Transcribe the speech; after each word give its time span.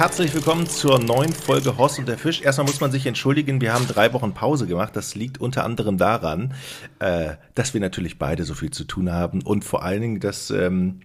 herzlich 0.00 0.32
willkommen 0.32 0.66
zur 0.66 0.98
neuen 0.98 1.30
Folge 1.30 1.76
Horst 1.76 1.98
und 1.98 2.08
der 2.08 2.16
Fisch. 2.16 2.40
Erstmal 2.40 2.66
muss 2.66 2.80
man 2.80 2.90
sich 2.90 3.04
entschuldigen, 3.04 3.60
wir 3.60 3.74
haben 3.74 3.86
drei 3.86 4.14
Wochen 4.14 4.32
Pause 4.32 4.66
gemacht. 4.66 4.96
Das 4.96 5.14
liegt 5.14 5.38
unter 5.38 5.62
anderem 5.62 5.98
daran, 5.98 6.54
äh, 7.00 7.32
dass 7.54 7.74
wir 7.74 7.82
natürlich 7.82 8.18
beide 8.18 8.44
so 8.44 8.54
viel 8.54 8.70
zu 8.70 8.84
tun 8.84 9.12
haben 9.12 9.42
und 9.42 9.62
vor 9.62 9.82
allen 9.82 10.00
Dingen, 10.00 10.20
dass 10.20 10.48
ähm, 10.50 11.00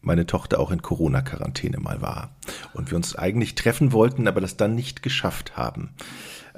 meine 0.00 0.26
Tochter 0.26 0.58
auch 0.58 0.72
in 0.72 0.82
Corona-Quarantäne 0.82 1.78
mal 1.78 2.02
war 2.02 2.34
und 2.74 2.90
wir 2.90 2.96
uns 2.96 3.14
eigentlich 3.14 3.54
treffen 3.54 3.92
wollten, 3.92 4.26
aber 4.26 4.40
das 4.40 4.56
dann 4.56 4.74
nicht 4.74 5.04
geschafft 5.04 5.56
haben. 5.56 5.90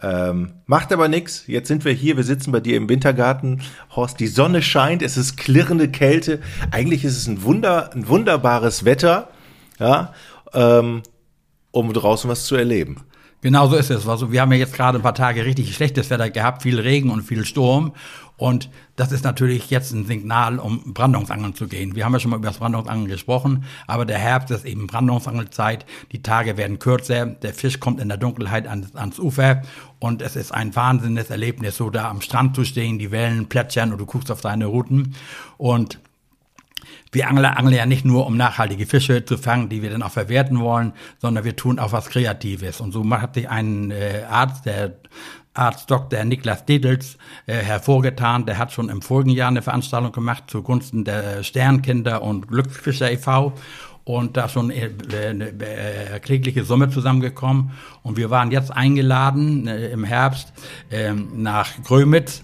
Ähm, 0.01 0.55
macht 0.65 0.91
aber 0.91 1.09
nichts. 1.09 1.47
Jetzt 1.49 1.69
sind 1.69 1.85
wir 1.85 1.93
hier. 1.93 2.17
Wir 2.17 2.25
sitzen 2.25 2.51
bei 2.51 2.61
dir 2.61 2.79
im 2.79 2.89
Wintergarten. 2.89 3.61
Horst, 3.95 4.21
die 4.21 4.27
Sonne 4.27 4.63
scheint. 4.63 5.03
Es 5.03 5.19
ist 5.19 5.37
klirrende 5.37 5.91
Kälte. 5.91 6.41
Eigentlich 6.71 7.05
ist 7.05 7.19
es 7.19 7.27
ein 7.27 7.43
Wunder, 7.43 7.93
ein 7.93 8.09
wunderbares 8.09 8.87
Wetter. 8.87 9.29
Ja. 9.79 10.15
Ähm, 10.55 11.03
um 11.73 11.93
draußen 11.93 12.31
was 12.31 12.47
zu 12.47 12.55
erleben. 12.55 12.99
Genau 13.43 13.67
so 13.67 13.75
ist 13.75 13.91
es. 13.91 14.07
Also 14.07 14.31
wir 14.31 14.41
haben 14.41 14.53
ja 14.53 14.59
jetzt 14.59 14.75
gerade 14.75 14.99
ein 14.99 15.03
paar 15.03 15.17
Tage 15.17 15.45
richtig 15.45 15.75
schlechtes 15.75 16.11
Wetter 16.11 16.31
gehabt, 16.31 16.63
viel 16.63 16.79
Regen 16.79 17.11
und 17.11 17.23
viel 17.23 17.45
Sturm. 17.45 17.93
Und 18.37 18.71
das 18.95 19.11
ist 19.11 19.25
natürlich 19.25 19.69
jetzt 19.71 19.93
ein 19.93 20.07
Signal, 20.07 20.59
um 20.59 20.95
Brandungsangeln 20.95 21.55
zu 21.55 21.67
gehen. 21.67 21.97
Wir 21.97 22.05
haben 22.05 22.13
ja 22.13 22.21
schon 22.21 22.31
mal 22.31 22.39
über 22.39 22.49
das 22.49 22.59
Brandungsangeln 22.59 23.09
gesprochen, 23.09 23.65
aber 23.89 24.05
der 24.05 24.19
Herbst 24.19 24.53
ist 24.53 24.65
eben 24.65 24.87
Brandungsangelzeit. 24.87 25.87
Die 26.13 26.23
Tage 26.23 26.57
werden 26.57 26.79
kürzer, 26.79 27.27
der 27.27 27.53
Fisch 27.53 27.81
kommt 27.81 28.01
in 28.01 28.09
der 28.09 28.17
Dunkelheit 28.17 28.69
ans, 28.69 28.95
ans 28.95 29.19
Ufer 29.19 29.63
und 29.99 30.23
es 30.23 30.37
ist 30.37 30.53
ein 30.53 30.75
wahnsinniges 30.75 31.31
Erlebnis, 31.31 31.77
so 31.77 31.91
da 31.91 32.11
am 32.11 32.21
Strand 32.21 32.55
zu 32.55 32.65
stehen, 32.65 32.99
die 32.99 33.11
Wellen 33.11 33.49
plätschern 33.49 33.93
und 33.93 33.99
du 33.99 34.07
guckst 34.07 34.31
auf 34.31 34.41
deine 34.41 34.67
Routen. 34.67 35.15
Und 35.57 36.01
wir 37.11 37.29
Angler 37.29 37.59
angeln 37.59 37.77
ja 37.77 37.87
nicht 37.87 38.05
nur, 38.05 38.27
um 38.27 38.37
nachhaltige 38.37 38.87
Fische 38.87 39.25
zu 39.25 39.37
fangen, 39.37 39.69
die 39.69 39.83
wir 39.83 39.91
dann 39.91 40.03
auch 40.03 40.13
verwerten 40.13 40.61
wollen, 40.61 40.93
sondern 41.19 41.45
wir 41.45 41.57
tun 41.57 41.79
auch 41.79 41.93
was 41.93 42.09
Kreatives. 42.09 42.81
Und 42.81 42.93
so 42.93 43.09
hat 43.11 43.35
sich 43.35 43.49
ein 43.49 43.91
äh, 43.91 44.23
Arzt, 44.29 44.67
der 44.67 44.97
Arzt 45.55 45.91
Dr. 45.91 46.25
Niklas 46.25 46.65
Dedels 46.65 47.19
äh, 47.47 47.55
hervorgetan. 47.57 48.47
Der 48.47 48.59
hat 48.59 48.73
schon 48.73 48.89
im 48.89 49.03
vorigen 49.03 49.31
Jahr 49.31 49.49
eine 49.49 49.63
Veranstaltung 49.63 50.13
gemacht 50.13 50.45
zugunsten 50.47 51.05
der 51.05 51.43
Sternkinder 51.43 52.23
und 52.23 52.49
Glücksfischer 52.49 53.11
e.V. 53.11 53.53
Und 54.05 54.37
da 54.37 54.49
schon 54.49 54.71
äh, 54.71 54.91
eine 55.13 55.51
äh, 55.51 56.13
erklägliche 56.13 56.65
Summe 56.65 56.89
zusammengekommen. 56.89 57.73
Und 58.03 58.17
wir 58.17 58.31
waren 58.31 58.51
jetzt 58.51 58.73
eingeladen 58.73 59.69
äh, 59.69 59.89
im 59.91 60.05
Herbst 60.05 60.53
äh, 60.91 61.13
nach 61.13 61.71
Grömitz 61.85 62.43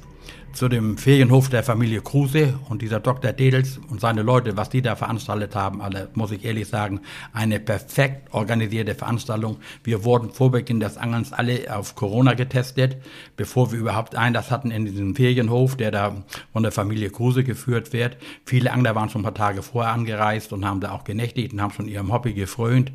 zu 0.59 0.69
dem 0.69 0.99
Ferienhof 0.99 1.51
der 1.51 1.63
Familie 1.63 2.01
Kruse 2.01 2.59
und 2.69 2.83
dieser 2.83 2.99
Dr. 2.99 3.33
Dedels 3.33 3.79
und 3.91 4.01
seine 4.01 4.23
Leute, 4.23 4.57
was 4.57 4.69
die 4.69 4.83
da 4.83 4.97
veranstaltet 4.97 5.55
haben, 5.55 5.81
alle, 5.81 6.09
muss 6.15 6.33
ich 6.33 6.45
ehrlich 6.45 6.67
sagen, 6.67 7.01
eine 7.33 7.61
perfekt 7.61 8.35
organisierte 8.35 8.97
Veranstaltung. 8.97 9.59
Wir 9.85 10.03
wurden 10.03 10.31
vor 10.31 10.51
Beginn 10.51 10.81
des 10.81 10.97
Angelns 10.97 11.33
alle 11.33 11.73
auf 11.73 11.95
Corona 11.95 12.35
getestet, 12.35 12.97
bevor 13.37 13.71
wir 13.71 13.79
überhaupt 13.79 14.17
Einlass 14.17 14.51
hatten 14.51 14.73
in 14.73 14.85
diesem 14.85 15.15
Ferienhof, 15.15 15.77
der 15.77 15.93
da 15.93 16.25
von 16.53 16.65
der 16.65 16.73
Familie 16.73 17.11
Kruse 17.11 17.45
geführt 17.45 17.93
wird. 17.93 18.17
Viele 18.45 18.73
Angler 18.73 18.97
waren 18.97 19.11
schon 19.11 19.21
ein 19.21 19.33
paar 19.33 19.35
Tage 19.35 19.63
vorher 19.63 19.93
angereist 19.93 20.53
und 20.53 20.65
haben 20.65 20.81
da 20.81 20.91
auch 20.91 21.05
genächtigt 21.05 21.53
und 21.53 21.63
haben 21.63 21.73
schon 21.73 21.87
ihrem 21.87 22.13
Hobby 22.13 22.33
gefrönt. 22.33 22.91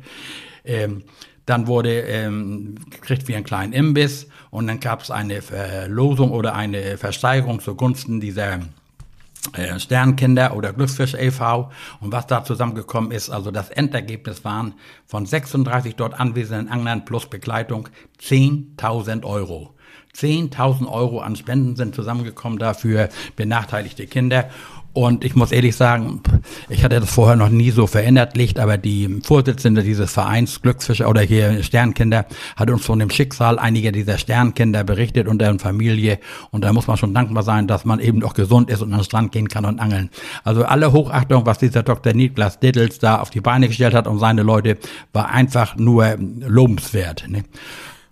Ähm, 0.66 1.02
dann 1.46 1.66
wurde 1.66 2.00
ähm, 2.00 2.76
gekriegt 2.90 3.28
wie 3.28 3.36
ein 3.36 3.44
kleinen 3.44 3.72
Imbiss 3.72 4.28
und 4.50 4.66
dann 4.66 4.80
gab 4.80 5.02
es 5.02 5.10
eine 5.10 5.42
Verlosung 5.42 6.30
oder 6.30 6.54
eine 6.54 6.96
Versteigerung 6.96 7.60
zugunsten 7.60 8.20
dieser 8.20 8.60
äh, 9.52 9.78
Sternkinder 9.78 10.56
oder 10.56 10.72
Glücksfisch 10.72 11.14
e.V. 11.14 11.70
Und 12.00 12.12
was 12.12 12.26
da 12.26 12.44
zusammengekommen 12.44 13.10
ist, 13.10 13.30
also 13.30 13.50
das 13.50 13.68
Endergebnis 13.70 14.44
waren 14.44 14.74
von 15.06 15.26
36 15.26 15.96
dort 15.96 16.18
anwesenden 16.18 16.68
Anglern 16.68 17.04
plus 17.04 17.26
Begleitung 17.26 17.88
10.000 18.20 19.24
Euro. 19.24 19.74
10.000 20.16 20.86
Euro 20.86 21.20
an 21.20 21.36
Spenden 21.36 21.76
sind 21.76 21.94
zusammengekommen 21.94 22.58
dafür 22.58 23.08
benachteiligte 23.36 24.06
Kinder. 24.06 24.48
Und 24.94 25.24
ich 25.24 25.34
muss 25.34 25.50
ehrlich 25.50 25.74
sagen, 25.74 26.20
ich 26.68 26.84
hatte 26.84 27.00
das 27.00 27.10
vorher 27.10 27.34
noch 27.34 27.48
nie 27.48 27.72
so 27.72 27.88
verinnerlicht, 27.88 28.60
aber 28.60 28.78
die 28.78 29.20
Vorsitzende 29.24 29.82
dieses 29.82 30.12
Vereins 30.12 30.62
Glücksfischer 30.62 31.10
oder 31.10 31.20
hier 31.20 31.64
Sternkinder 31.64 32.26
hat 32.54 32.70
uns 32.70 32.86
von 32.86 33.00
dem 33.00 33.10
Schicksal 33.10 33.58
einiger 33.58 33.90
dieser 33.90 34.18
Sternkinder 34.18 34.84
berichtet 34.84 35.26
und 35.26 35.40
deren 35.40 35.58
Familie. 35.58 36.20
Und 36.52 36.62
da 36.62 36.72
muss 36.72 36.86
man 36.86 36.96
schon 36.96 37.12
dankbar 37.12 37.42
sein, 37.42 37.66
dass 37.66 37.84
man 37.84 37.98
eben 37.98 38.22
auch 38.22 38.34
gesund 38.34 38.70
ist 38.70 38.82
und 38.82 38.92
an 38.92 39.00
den 39.00 39.04
Strand 39.04 39.32
gehen 39.32 39.48
kann 39.48 39.64
und 39.64 39.80
angeln. 39.80 40.10
Also 40.44 40.64
alle 40.64 40.92
Hochachtung, 40.92 41.44
was 41.44 41.58
dieser 41.58 41.82
Dr. 41.82 42.12
Niklas 42.12 42.60
Dittels 42.60 43.00
da 43.00 43.18
auf 43.18 43.30
die 43.30 43.40
Beine 43.40 43.66
gestellt 43.66 43.94
hat 43.94 44.06
und 44.06 44.20
seine 44.20 44.44
Leute, 44.44 44.78
war 45.12 45.28
einfach 45.28 45.74
nur 45.74 46.16
lobenswert. 46.38 47.24
Ne? 47.28 47.42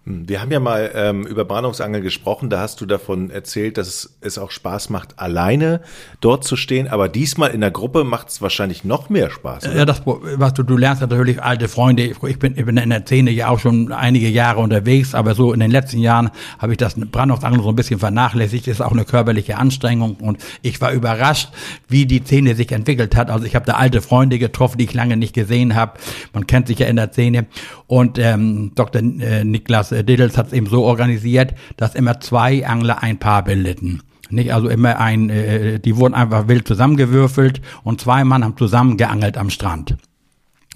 Hm, 0.04 0.28
wir 0.28 0.40
haben 0.40 0.50
ja 0.50 0.58
mal 0.58 0.90
ähm, 0.96 1.24
über 1.26 1.44
Brandungsangeln 1.44 2.02
gesprochen, 2.02 2.50
da 2.50 2.58
hast 2.58 2.80
du 2.80 2.86
davon 2.86 3.30
erzählt, 3.30 3.78
dass 3.78 4.16
es 4.20 4.36
auch 4.36 4.50
Spaß 4.50 4.90
macht, 4.90 5.20
alleine 5.20 5.80
dort 6.20 6.42
zu 6.42 6.56
stehen, 6.56 6.88
aber 6.88 7.08
diesmal 7.08 7.50
in 7.50 7.60
der 7.60 7.70
Gruppe 7.70 8.02
macht 8.02 8.28
es 8.28 8.42
wahrscheinlich 8.42 8.82
noch 8.82 9.10
mehr 9.10 9.30
Spaß. 9.30 9.66
Oder? 9.66 9.76
Ja, 9.76 9.84
das, 9.84 10.02
was 10.04 10.54
du, 10.54 10.64
du 10.64 10.76
lernst 10.76 11.02
natürlich 11.02 11.40
alte 11.40 11.68
Freunde. 11.68 12.02
Ich 12.02 12.38
bin, 12.38 12.56
ich 12.56 12.64
bin 12.64 12.76
in 12.76 12.90
der 12.90 13.02
Szene 13.02 13.30
ja 13.30 13.48
auch 13.48 13.60
schon 13.60 13.92
einige 13.92 14.28
Jahre 14.28 14.60
unterwegs, 14.60 15.14
aber 15.14 15.36
so 15.36 15.52
in 15.52 15.60
den 15.60 15.70
letzten 15.70 15.98
Jahren 15.98 16.30
habe 16.58 16.72
ich 16.72 16.78
das 16.78 16.94
Brandungsangeln 16.96 17.62
so 17.62 17.68
ein 17.68 17.76
bisschen 17.76 18.00
vernachlässigt. 18.00 18.66
Ist 18.66 18.82
auch 18.82 18.92
eine 18.92 19.04
körperliche 19.04 19.56
Anstrengung 19.56 20.16
und 20.16 20.38
ich 20.62 20.80
war 20.80 20.92
überrascht, 20.92 21.50
wie 21.88 22.06
die 22.06 22.24
Szene 22.24 22.56
sich 22.56 22.72
entwickelt 22.72 23.14
hat. 23.14 23.30
Also 23.30 23.46
ich 23.46 23.54
habe 23.54 23.66
da 23.66 23.74
alte 23.74 24.02
Freunde 24.02 24.40
getroffen, 24.40 24.78
die 24.78 24.84
ich 24.84 24.94
lange 24.94 25.16
nicht 25.16 25.32
gesehen 25.32 25.76
habe. 25.76 25.92
Man 26.32 26.48
kennt 26.48 26.66
sich 26.66 26.80
ja 26.80 26.88
in 26.88 26.96
der 26.96 27.12
Szene 27.12 27.46
und 27.86 28.18
ähm, 28.18 28.72
Dr. 28.74 29.00
Äh, 29.00 29.44
Niklas 29.44 29.91
äh, 29.92 30.04
Diddles 30.04 30.36
hat 30.36 30.48
es 30.48 30.52
eben 30.52 30.66
so 30.66 30.84
organisiert, 30.84 31.54
dass 31.76 31.94
immer 31.94 32.20
zwei 32.20 32.66
Angler 32.66 33.02
ein 33.02 33.18
Paar 33.18 33.44
bildeten. 33.44 34.02
Nicht, 34.30 34.52
also 34.54 34.68
immer 34.68 34.98
ein, 34.98 35.28
äh, 35.28 35.78
die 35.78 35.96
wurden 35.96 36.14
einfach 36.14 36.48
wild 36.48 36.66
zusammengewürfelt 36.66 37.60
und 37.84 38.00
zwei 38.00 38.24
Mann 38.24 38.44
haben 38.44 38.56
zusammen 38.56 38.96
geangelt 38.96 39.36
am 39.36 39.50
Strand. 39.50 39.96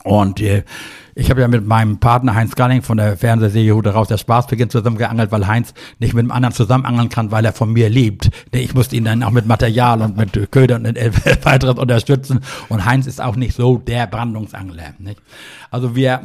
Und 0.04 0.40
äh, 0.40 0.64
ich 1.18 1.30
habe 1.30 1.40
ja 1.40 1.48
mit 1.48 1.66
meinem 1.66 1.98
Partner 1.98 2.34
Heinz 2.34 2.54
Galling 2.54 2.82
von 2.82 2.98
der 2.98 3.16
Fernsehserie 3.16 3.74
Hude 3.74 3.88
raus 3.88 4.08
der 4.08 4.18
Spaß 4.18 4.48
beginnt 4.48 4.70
zusammen 4.70 4.98
geangelt, 4.98 5.32
weil 5.32 5.46
Heinz 5.46 5.72
nicht 5.98 6.12
mit 6.12 6.22
dem 6.22 6.30
anderen 6.30 6.54
zusammen 6.54 6.84
angeln 6.84 7.08
kann, 7.08 7.30
weil 7.30 7.42
er 7.46 7.54
von 7.54 7.72
mir 7.72 7.88
lebt. 7.88 8.28
Ich 8.52 8.74
musste 8.74 8.96
ihn 8.96 9.04
dann 9.04 9.22
auch 9.22 9.30
mit 9.30 9.46
Material 9.46 10.02
und 10.02 10.18
mit 10.18 10.52
Ködern 10.52 10.84
und 10.84 10.96
weiteres 11.44 11.78
unterstützen. 11.78 12.40
Und 12.68 12.84
Heinz 12.84 13.06
ist 13.06 13.22
auch 13.22 13.34
nicht 13.34 13.54
so 13.54 13.78
der 13.78 14.06
Brandungsangler. 14.06 14.92
Nicht? 14.98 15.22
Also 15.70 15.96
wir, 15.96 16.20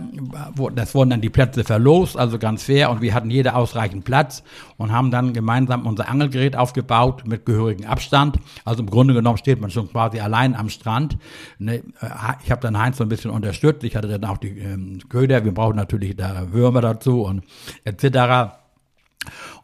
das 0.75 0.93
wurden 0.93 1.11
dann 1.11 1.21
die 1.21 1.29
Plätze 1.29 1.63
verlost, 1.63 2.17
also 2.17 2.37
ganz 2.37 2.63
fair. 2.63 2.89
Und 2.91 3.01
wir 3.01 3.13
hatten 3.13 3.29
jeder 3.29 3.55
ausreichend 3.55 4.03
Platz 4.03 4.43
und 4.75 4.91
haben 4.91 5.09
dann 5.09 5.31
gemeinsam 5.31 5.85
unser 5.85 6.09
Angelgerät 6.09 6.57
aufgebaut 6.57 7.23
mit 7.25 7.45
gehörigem 7.45 7.85
Abstand. 7.85 8.39
Also 8.65 8.83
im 8.83 8.89
Grunde 8.89 9.13
genommen 9.13 9.37
steht 9.37 9.61
man 9.61 9.71
schon 9.71 9.89
quasi 9.89 10.19
allein 10.19 10.53
am 10.53 10.67
Strand. 10.67 11.17
Ne, 11.59 11.81
ich 12.43 12.51
habe 12.51 12.61
dann 12.61 12.77
Heinz 12.77 12.97
so 12.97 13.03
ein 13.03 13.09
bisschen 13.09 13.31
unterstützt. 13.31 13.85
Ich 13.85 13.95
hatte 13.95 14.09
dann 14.09 14.25
auch 14.25 14.37
die 14.37 14.49
ähm, 14.81 15.09
Köder, 15.09 15.45
wir 15.45 15.53
brauchen 15.53 15.75
natürlich 15.75 16.15
da 16.15 16.51
Würmer 16.51 16.81
dazu 16.81 17.23
und 17.23 17.43
etc. 17.83 18.55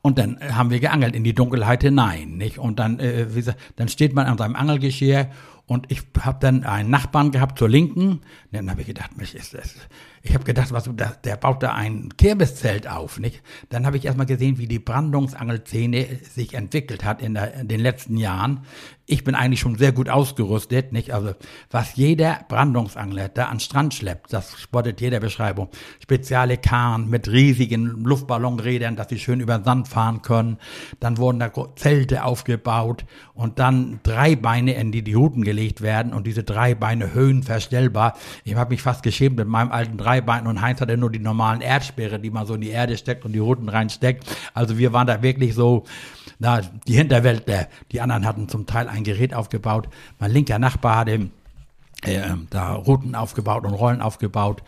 Und 0.01 0.19
dann 0.19 0.37
haben 0.55 0.69
wir 0.69 0.79
geangelt 0.79 1.15
in 1.15 1.23
die 1.23 1.33
Dunkelheit 1.33 1.81
hinein, 1.83 2.37
nicht? 2.37 2.59
Und 2.59 2.79
dann, 2.79 2.99
äh, 2.99 3.33
wie 3.33 3.39
gesagt, 3.39 3.59
dann 3.75 3.89
steht 3.89 4.13
man 4.13 4.27
an 4.27 4.37
seinem 4.37 4.55
Angelgeschirr 4.55 5.29
und 5.65 5.91
ich 5.91 6.01
habe 6.21 6.37
dann 6.39 6.63
einen 6.63 6.89
Nachbarn 6.89 7.31
gehabt 7.31 7.59
zur 7.59 7.67
Linken. 7.67 8.21
Dann 8.53 8.69
habe 8.69 8.81
ich 8.81 8.87
gedacht, 8.87 9.17
mich 9.17 9.35
ist 9.35 9.53
das, 9.53 9.75
ich 10.21 10.33
habe 10.33 10.45
gedacht, 10.45 10.71
was, 10.71 10.89
der 11.23 11.35
baut 11.35 11.61
da 11.61 11.73
ein 11.73 12.15
Kirmeszelt 12.17 12.87
auf, 12.87 13.19
nicht? 13.19 13.41
Dann 13.69 13.85
habe 13.85 13.97
ich 13.97 14.05
erstmal 14.05 14.25
gesehen, 14.25 14.57
wie 14.57 14.67
die 14.67 14.79
Brandungsangelszene 14.79 16.19
sich 16.23 16.53
entwickelt 16.53 17.03
hat 17.03 17.21
in, 17.21 17.33
der, 17.33 17.53
in 17.55 17.67
den 17.67 17.81
letzten 17.81 18.15
Jahren 18.15 18.61
ich 19.09 19.23
bin 19.23 19.35
eigentlich 19.35 19.61
schon 19.61 19.77
sehr 19.77 19.93
gut 19.93 20.09
ausgerüstet, 20.09 20.91
nicht? 20.91 21.13
Also, 21.13 21.33
was 21.71 21.95
jeder 21.95 22.41
Brandungsangler 22.49 23.29
da 23.29 23.45
an 23.45 23.61
Strand 23.61 23.93
schleppt, 23.93 24.33
das 24.33 24.59
spottet 24.59 24.99
jeder 24.99 25.21
Beschreibung. 25.21 25.69
Spezielle 26.03 26.57
Kahn 26.57 27.09
mit 27.09 27.29
riesigen 27.29 28.03
Luftballonrädern, 28.03 28.97
dass 28.97 29.07
sie 29.07 29.17
schön 29.17 29.39
über 29.39 29.59
den 29.59 29.63
Sand 29.63 29.87
fahren 29.87 30.21
können. 30.23 30.57
Dann 30.99 31.17
wurden 31.17 31.39
da 31.39 31.49
Zelte 31.77 32.25
aufgebaut 32.25 33.05
und 33.33 33.59
dann 33.59 34.01
drei 34.03 34.35
Beine, 34.35 34.73
in 34.73 34.91
die 34.91 35.03
die 35.03 35.15
Huten 35.15 35.41
gelegt 35.41 35.81
werden 35.81 36.13
und 36.13 36.27
diese 36.27 36.43
drei 36.43 36.75
Beine 36.75 37.13
höhenverstellbar. 37.13 38.17
Ich 38.43 38.55
habe 38.55 38.71
mich 38.71 38.81
fast 38.81 39.03
geschämt 39.03 39.37
mit 39.37 39.47
meinem 39.47 39.71
alten 39.71 39.97
Dreibein 39.97 40.47
und 40.47 40.61
Heinz 40.61 40.81
hatte 40.81 40.97
nur 40.97 41.11
die 41.11 41.19
normalen 41.19 41.61
Erdsperre, 41.61 42.19
die 42.19 42.29
man 42.29 42.45
so 42.45 42.55
in 42.55 42.61
die 42.61 42.71
Erde 42.71 42.97
steckt 42.97 43.23
und 43.23 43.31
die 43.31 43.41
Huten 43.41 43.69
reinsteckt. 43.69 44.25
Also 44.53 44.77
wir 44.77 44.91
waren 44.91 45.07
da 45.07 45.23
wirklich 45.23 45.55
so, 45.55 45.85
na, 46.39 46.61
die 46.87 46.93
Hinterwelt, 46.93 47.45
die 47.91 48.01
anderen 48.01 48.25
hatten 48.25 48.49
zum 48.49 48.65
Teil 48.65 48.89
ein 48.89 48.96
Gerät 49.03 49.33
aufgebaut. 49.33 49.89
Mein 50.19 50.31
linker 50.31 50.59
Nachbar 50.59 50.97
hatte 50.97 51.29
äh, 52.03 52.21
da 52.51 52.73
Routen 52.73 53.15
aufgebaut 53.15 53.65
und 53.65 53.73
Rollen 53.73 54.01
aufgebaut. 54.01 54.61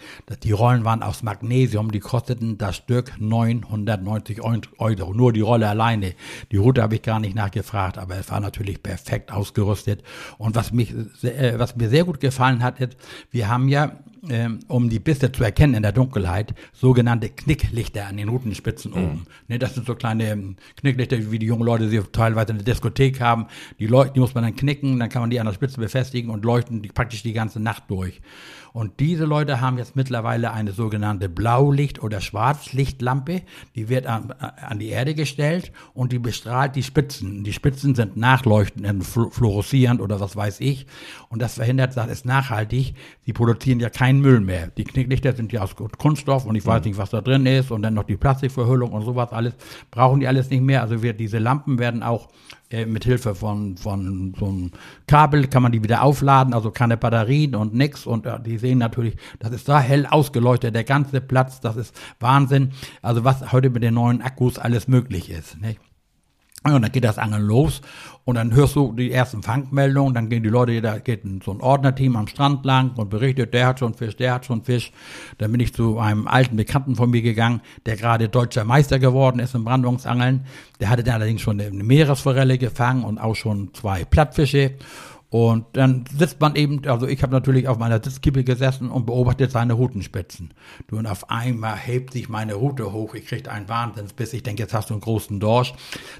Die 0.43 0.51
Rollen 0.51 0.83
waren 0.83 1.03
aus 1.03 1.21
Magnesium, 1.21 1.91
die 1.91 1.99
kosteten 1.99 2.57
das 2.57 2.77
Stück 2.77 3.13
990 3.19 4.41
Euro. 4.41 5.13
Nur 5.13 5.31
die 5.31 5.41
Rolle 5.41 5.69
alleine. 5.69 6.15
Die 6.51 6.57
Route 6.57 6.81
habe 6.81 6.95
ich 6.95 7.03
gar 7.03 7.19
nicht 7.19 7.35
nachgefragt, 7.35 7.99
aber 7.99 8.15
es 8.15 8.31
war 8.31 8.39
natürlich 8.39 8.81
perfekt 8.81 9.31
ausgerüstet. 9.31 10.03
Und 10.39 10.55
was 10.55 10.71
mich, 10.71 10.93
äh, 11.23 11.59
was 11.59 11.75
mir 11.75 11.89
sehr 11.89 12.03
gut 12.03 12.19
gefallen 12.19 12.63
hat, 12.63 12.79
ist, 12.79 12.97
wir 13.29 13.47
haben 13.47 13.67
ja 13.67 13.99
ähm, 14.29 14.59
um 14.67 14.89
die 14.89 14.99
Bisse 14.99 15.31
zu 15.31 15.43
erkennen 15.43 15.75
in 15.75 15.83
der 15.83 15.91
Dunkelheit, 15.91 16.53
sogenannte 16.73 17.29
Knicklichter 17.29 18.07
an 18.07 18.17
den 18.17 18.29
Routenspitzen 18.29 18.91
mhm. 18.91 18.97
oben. 18.97 19.27
Ne, 19.47 19.59
das 19.59 19.75
sind 19.75 19.87
so 19.87 19.95
kleine 19.95 20.29
ähm, 20.29 20.55
Knicklichter, 20.77 21.31
wie 21.31 21.39
die 21.39 21.45
jungen 21.45 21.63
Leute 21.63 21.89
sie 21.89 22.01
teilweise 22.11 22.51
in 22.51 22.57
der 22.57 22.65
Diskothek 22.65 23.21
haben. 23.21 23.47
Die, 23.79 23.87
Leuch 23.87 24.09
die 24.09 24.19
muss 24.19 24.33
man 24.33 24.43
dann 24.43 24.55
knicken, 24.55 24.99
dann 24.99 25.09
kann 25.09 25.21
man 25.21 25.29
die 25.29 25.39
an 25.39 25.45
der 25.45 25.53
Spitze 25.53 25.79
befestigen 25.79 26.29
und 26.29 26.43
leuchten 26.43 26.81
die 26.81 26.89
praktisch 26.89 27.23
die 27.23 27.33
ganze 27.33 27.59
Nacht 27.59 27.83
durch. 27.87 28.21
Und 28.79 29.01
diese 29.01 29.25
Leute 29.25 29.59
haben 29.59 29.77
jetzt 29.77 29.97
mittlerweile 29.97 30.53
eine 30.53 30.71
sogenannte 30.71 31.27
Blaulicht- 31.27 32.01
oder 32.01 32.21
Schwarzlichtlampe. 32.21 33.41
Die 33.75 33.89
wird 33.89 34.07
an, 34.07 34.31
an 34.31 34.79
die 34.79 34.87
Erde 34.87 35.15
gestellt 35.15 35.73
und 35.93 36.13
die 36.13 36.17
bestrahlt 36.17 36.77
die 36.77 36.83
Spitzen. 36.83 37.43
Die 37.43 37.51
Spitzen 37.51 37.93
sind 37.93 38.15
nachleuchtend, 38.15 39.03
fluoreszierend 39.03 39.99
oder 39.99 40.21
was 40.21 40.37
weiß 40.37 40.61
ich. 40.61 40.87
Und 41.27 41.41
das 41.41 41.55
verhindert, 41.55 41.97
das 41.97 42.09
ist 42.09 42.25
nachhaltig. 42.25 42.93
Sie 43.25 43.33
produzieren 43.33 43.81
ja 43.81 43.89
keinen 43.89 44.21
Müll 44.21 44.39
mehr. 44.39 44.67
Die 44.67 44.85
Knicklichter 44.85 45.35
sind 45.35 45.51
ja 45.51 45.61
aus 45.61 45.75
Kunststoff 45.75 46.45
und 46.45 46.55
ich 46.55 46.65
weiß 46.65 46.79
mhm. 46.79 46.91
nicht, 46.91 46.97
was 46.97 47.09
da 47.09 47.19
drin 47.19 47.45
ist. 47.47 47.71
Und 47.71 47.81
dann 47.81 47.95
noch 47.95 48.05
die 48.05 48.15
Plastikverhüllung 48.15 48.93
und 48.93 49.01
sowas 49.01 49.33
alles. 49.33 49.55
Brauchen 49.91 50.21
die 50.21 50.27
alles 50.29 50.49
nicht 50.51 50.63
mehr. 50.63 50.83
Also 50.83 51.03
wird, 51.03 51.19
diese 51.19 51.39
Lampen 51.39 51.79
werden 51.79 52.01
auch 52.01 52.29
äh, 52.71 52.85
mit 52.85 53.03
Hilfe 53.03 53.33
von, 53.33 53.77
von 53.77 54.35
so 54.37 54.45
einem 54.45 54.71
Kabel 55.07 55.47
kann 55.47 55.63
man 55.63 55.71
die 55.71 55.83
wieder 55.83 56.03
aufladen, 56.03 56.53
also 56.53 56.69
keine 56.69 56.97
Batterien 56.97 57.55
und 57.55 57.73
nix. 57.73 58.05
Und 58.05 58.25
äh, 58.27 58.39
die 58.39 58.57
sehen 58.57 58.77
natürlich, 58.77 59.15
das 59.39 59.51
ist 59.51 59.67
da 59.67 59.79
hell 59.79 60.05
ausgeleuchtet, 60.05 60.75
der 60.75 60.83
ganze 60.83 61.19
Platz, 61.19 61.61
das 61.61 61.77
ist 61.77 61.99
Wahnsinn. 62.19 62.71
Also 63.01 63.23
was 63.23 63.51
heute 63.51 63.69
mit 63.71 63.81
den 63.81 63.95
neuen 63.95 64.21
Akkus 64.21 64.59
alles 64.59 64.87
möglich 64.87 65.29
ist. 65.31 65.59
Nicht? 65.59 65.79
Und 66.63 66.81
dann 66.81 66.91
geht 66.91 67.05
das 67.05 67.17
Angeln 67.17 67.43
los 67.43 67.81
und 68.25 68.35
dann 68.35 68.53
hörst 68.53 68.75
du 68.75 68.91
die 68.91 69.11
ersten 69.11 69.41
Fangmeldungen, 69.41 70.13
dann 70.13 70.29
gehen 70.29 70.43
die 70.43 70.49
Leute, 70.49 70.81
da 70.81 70.99
geht 70.99 71.23
so 71.43 71.51
ein 71.51 71.61
Ordnerteam 71.61 72.17
am 72.17 72.27
Strand 72.27 72.65
lang 72.65 72.91
und 72.97 73.09
berichtet, 73.09 73.53
der 73.53 73.65
hat 73.65 73.79
schon 73.79 73.93
Fisch, 73.93 74.17
der 74.17 74.33
hat 74.33 74.45
schon 74.45 74.63
Fisch. 74.63 74.91
Dann 75.37 75.53
bin 75.53 75.61
ich 75.61 75.73
zu 75.73 75.99
einem 75.99 76.27
alten 76.27 76.57
Bekannten 76.57 76.97
von 76.97 77.09
mir 77.09 77.21
gegangen, 77.21 77.61
der 77.85 77.95
gerade 77.95 78.27
deutscher 78.27 78.65
Meister 78.65 78.99
geworden 78.99 79.39
ist 79.39 79.55
im 79.55 79.63
Brandungsangeln. 79.63 80.45
Der 80.81 80.89
hatte 80.89 81.03
dann 81.03 81.15
allerdings 81.15 81.41
schon 81.41 81.61
eine 81.61 81.71
Meeresforelle 81.71 82.57
gefangen 82.57 83.05
und 83.05 83.19
auch 83.19 83.35
schon 83.35 83.73
zwei 83.73 84.03
Plattfische. 84.03 84.73
Und 85.31 85.65
dann 85.73 86.05
sitzt 86.11 86.41
man 86.41 86.55
eben, 86.55 86.87
also 86.87 87.07
ich 87.07 87.21
habe 87.21 87.31
natürlich 87.31 87.67
auf 87.67 87.77
meiner 87.77 88.03
Sitzkippe 88.03 88.43
gesessen 88.43 88.89
und 88.89 89.05
beobachtet 89.05 89.51
seine 89.51 89.73
Rutenspitzen. 89.73 90.55
Du, 90.87 90.97
und 90.97 91.05
auf 91.05 91.29
einmal 91.29 91.77
hebt 91.77 92.13
sich 92.13 92.29
meine 92.29 92.55
Rute 92.55 92.91
hoch, 92.93 93.13
ich 93.13 93.27
krieg 93.27 93.47
einen 93.47 93.69
Wahnsinnsbiss, 93.69 94.33
ich 94.33 94.41
denke, 94.41 94.63
jetzt 94.63 94.73
hast 94.73 94.89
du 94.89 94.95
einen 94.95 95.01
großen 95.01 95.39
Dorsch. 95.39 95.73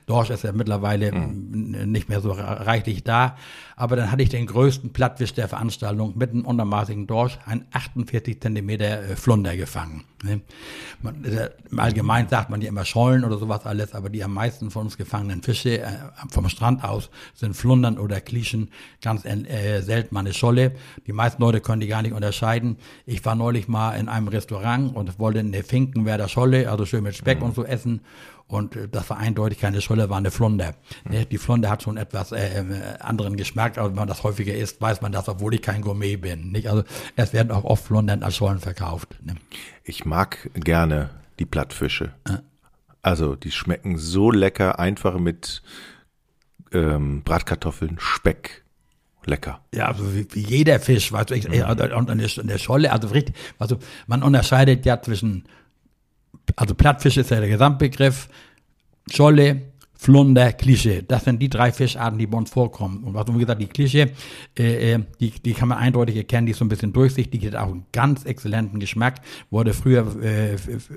Dorsch 0.06 0.30
ist 0.30 0.44
ja 0.44 0.52
mittlerweile 0.52 1.12
mhm. 1.12 1.92
nicht 1.92 2.08
mehr 2.08 2.22
so 2.22 2.32
reichlich 2.32 3.04
da. 3.04 3.36
Aber 3.76 3.96
dann 3.96 4.12
hatte 4.12 4.22
ich 4.22 4.30
den 4.30 4.46
größten 4.46 4.94
Plattfisch 4.94 5.34
der 5.34 5.48
Veranstaltung 5.48 6.16
mit 6.16 6.30
einem 6.30 6.46
untermaßigen 6.46 7.08
Dorsch, 7.08 7.40
ein 7.48 7.66
48 7.72 8.40
Zentimeter 8.40 9.10
äh, 9.10 9.16
Flunder 9.16 9.58
gefangen. 9.58 10.04
Ne? 10.24 10.42
Man, 11.02 11.24
äh, 11.24 11.50
Im 11.72 11.80
Allgemeinen 11.80 12.28
sagt 12.28 12.50
man 12.50 12.62
ja 12.62 12.68
immer 12.70 12.86
Schollen 12.86 13.24
oder 13.24 13.38
sowas 13.38 13.66
alles, 13.66 13.94
aber 13.94 14.10
die 14.10 14.24
am 14.24 14.34
meisten 14.34 14.70
von 14.70 14.84
uns 14.84 14.98
gefangenen 14.98 15.42
Fische 15.42 15.82
äh, 15.82 15.88
vom 16.30 16.50
Strand 16.50 16.84
aus 16.84 17.10
sind 17.34 17.56
Flundern 17.56 17.98
oder 17.98 18.20
Klischen, 18.20 18.70
ganz 19.02 19.26
äh, 19.26 19.82
selten 19.82 20.14
mal 20.14 20.22
eine 20.22 20.34
Scholle. 20.34 20.74
Die 21.08 21.14
meisten 21.14 21.42
Leute 21.42 21.62
können 21.62 21.82
die 21.82 21.88
gar 21.88 22.02
nicht 22.02 22.14
unterscheiden. 22.14 22.78
Ich 23.06 23.24
war 23.26 23.36
neulich 23.36 23.68
mal 23.68 23.94
in 23.94 24.10
einem 24.10 24.28
Restaurant 24.28 24.96
und 24.96 25.20
wollte 25.20 25.40
eine 25.40 25.64
Finkenwerder 25.64 26.28
Scholle, 26.28 26.70
also 26.70 26.86
schön 26.86 27.04
mit 27.04 27.16
Speck 27.16 27.40
mhm. 27.40 27.46
und 27.46 27.56
so 27.56 27.64
essen. 27.64 28.02
Und 28.50 28.76
äh, 28.76 28.90
das 28.90 29.10
war 29.10 29.18
eindeutig 29.18 29.60
keine 29.60 29.80
Scholle, 29.80 30.10
war 30.10 30.18
eine 30.18 30.32
Flunder. 30.32 30.74
Mhm. 31.10 31.30
Die 31.30 31.38
Flunder 31.38 31.70
hat 31.70 31.84
schon 31.84 31.98
etwas 31.98 32.32
äh, 32.32 32.60
äh, 32.60 32.64
anderen 33.00 33.38
Geschmack, 33.38 33.78
aber 33.78 33.90
wenn 33.90 33.96
man 33.96 34.08
das 34.08 34.24
häufiger 34.24 34.54
isst, 34.54 34.82
weiß 34.82 35.02
man 35.02 35.12
das, 35.12 35.30
obwohl 35.30 35.54
ich 35.54 35.62
kein 35.62 35.82
Gourmet 35.82 36.18
bin. 36.18 36.52
Nicht? 36.52 36.68
Also 36.68 36.84
es 37.16 37.32
werden 37.32 37.52
auch 37.52 37.64
oft 37.64 37.86
Flundern 37.86 38.24
als 38.24 38.36
Schollen 38.36 38.60
verkauft. 38.60 39.16
Ne? 39.24 39.36
Ich 39.84 40.04
mag 40.04 40.50
gerne 40.56 41.12
die 41.38 41.46
Plattfische. 41.46 42.12
Äh. 42.28 42.40
Also 43.02 43.36
die 43.36 43.52
schmecken 43.52 43.98
so 43.98 44.32
lecker, 44.32 44.80
einfach 44.80 45.18
mit 45.20 45.62
ähm, 46.74 47.22
Bratkartoffeln, 47.24 47.98
Speck. 48.00 48.64
Lecker. 49.26 49.62
Ja, 49.76 49.88
also 49.90 50.16
wie, 50.16 50.26
wie 50.32 50.40
jeder 50.40 50.80
Fisch, 50.80 51.12
weißt 51.12 51.30
du, 51.30 51.36
ich, 51.36 51.48
mhm. 51.48 51.66
und 51.66 52.10
eine, 52.10 52.26
eine 52.26 52.58
Scholle, 52.58 52.92
also 52.92 53.10
richtig, 53.10 53.36
also 53.60 53.78
man 54.08 54.24
unterscheidet 54.24 54.86
ja 54.86 55.02
zwischen 55.02 55.44
also 56.56 56.76
Plattfisch 56.76 57.18
ist 57.18 57.32
ja 57.32 57.40
der 57.40 57.50
Gesamtbegriff, 57.50 58.30
Scholle, 59.12 59.62
Flunder, 60.02 60.54
Klische. 60.54 61.04
Das 61.04 61.26
sind 61.26 61.42
die 61.42 61.50
drei 61.50 61.74
Fischarten, 61.74 62.18
die 62.18 62.26
bei 62.26 62.38
uns 62.38 62.52
vorkommen. 62.52 63.04
Und 63.04 63.16
was 63.16 63.28
wie 63.28 63.40
gesagt, 63.40 63.62
die 63.62 63.68
Klische, 63.68 64.12
äh, 64.58 64.94
äh, 64.94 65.00
die, 65.20 65.32
die 65.32 65.54
kann 65.54 65.68
man 65.68 65.78
eindeutig 65.78 66.16
erkennen, 66.16 66.46
die 66.46 66.54
ist 66.54 66.60
so 66.60 66.64
ein 66.64 66.70
bisschen 66.70 66.94
durchsichtig, 66.94 67.42
die 67.42 67.48
hat 67.48 67.56
auch 67.56 67.68
einen 67.68 67.86
ganz 67.92 68.24
exzellenten 68.24 68.80
Geschmack, 68.80 69.16
wurde 69.50 69.74
früher 69.74 70.08
äh, 70.24 70.56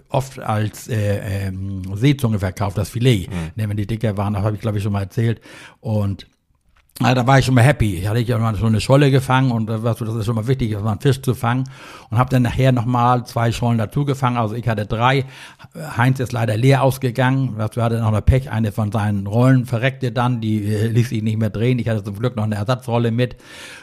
oft 0.09 0.39
als 0.39 0.87
äh, 0.87 1.49
äh, 1.49 1.53
Seezunge 1.95 2.39
verkauft, 2.39 2.79
das 2.79 2.91
Filet. 2.91 3.27
Mhm. 3.29 3.69
Wenn 3.69 3.77
die 3.77 3.89
dicker 3.89 4.17
waren, 4.17 4.35
das 4.35 4.45
habe 4.45 4.55
ich 4.55 4.63
glaube 4.63 4.79
ich 4.79 4.85
schon 4.85 4.93
mal 4.93 5.03
erzählt. 5.03 5.41
Und 5.81 6.29
ja, 7.03 7.15
da 7.15 7.27
war 7.27 7.39
ich 7.39 7.45
schon 7.45 7.55
mal 7.55 7.63
happy. 7.63 7.97
Ich 7.97 8.09
hatte 8.09 8.21
ja 8.21 8.39
mal 8.39 8.55
so 8.55 8.67
eine 8.67 8.81
Scholle 8.81 9.11
gefangen 9.11 9.51
und 9.51 9.67
das, 9.67 9.83
das 9.83 10.01
ist 10.01 10.27
schon 10.27 10.35
mal 10.35 10.47
wichtig, 10.47 10.77
einen 10.77 11.01
Fisch 11.01 11.23
zu 11.23 11.35
fangen. 11.35 11.65
Und 12.11 12.19
habe 12.19 12.31
dann 12.31 12.43
nachher 12.43 12.73
nochmal 12.73 13.25
zwei 13.27 13.53
Schollen 13.53 13.79
dazu 13.79 14.05
gefangen. 14.05 14.37
Also 14.37 14.55
ich 14.55 14.69
hatte 14.69 14.87
drei. 14.87 15.25
Heinz 15.97 16.21
ist 16.21 16.33
leider 16.33 16.57
leer 16.57 16.83
ausgegangen. 16.83 17.57
Wir 17.57 17.65
hatten 17.65 18.01
noch 18.01 18.09
eine 18.09 18.23
Pech. 18.23 18.51
Eine 18.51 18.73
von 18.73 18.93
seinen 18.93 19.27
Rollen 19.27 19.67
verreckte 19.67 20.13
dann. 20.13 20.41
Die 20.41 20.65
äh, 20.65 20.89
ließ 20.89 21.11
sich 21.11 21.23
nicht 21.23 21.39
mehr 21.39 21.51
drehen. 21.51 21.79
Ich 21.79 21.89
hatte 21.89 22.05
zum 22.05 22.19
Glück 22.19 22.37
noch 22.37 22.45
eine 22.45 22.57
Ersatzrolle 22.57 23.11
mit. 23.11 23.37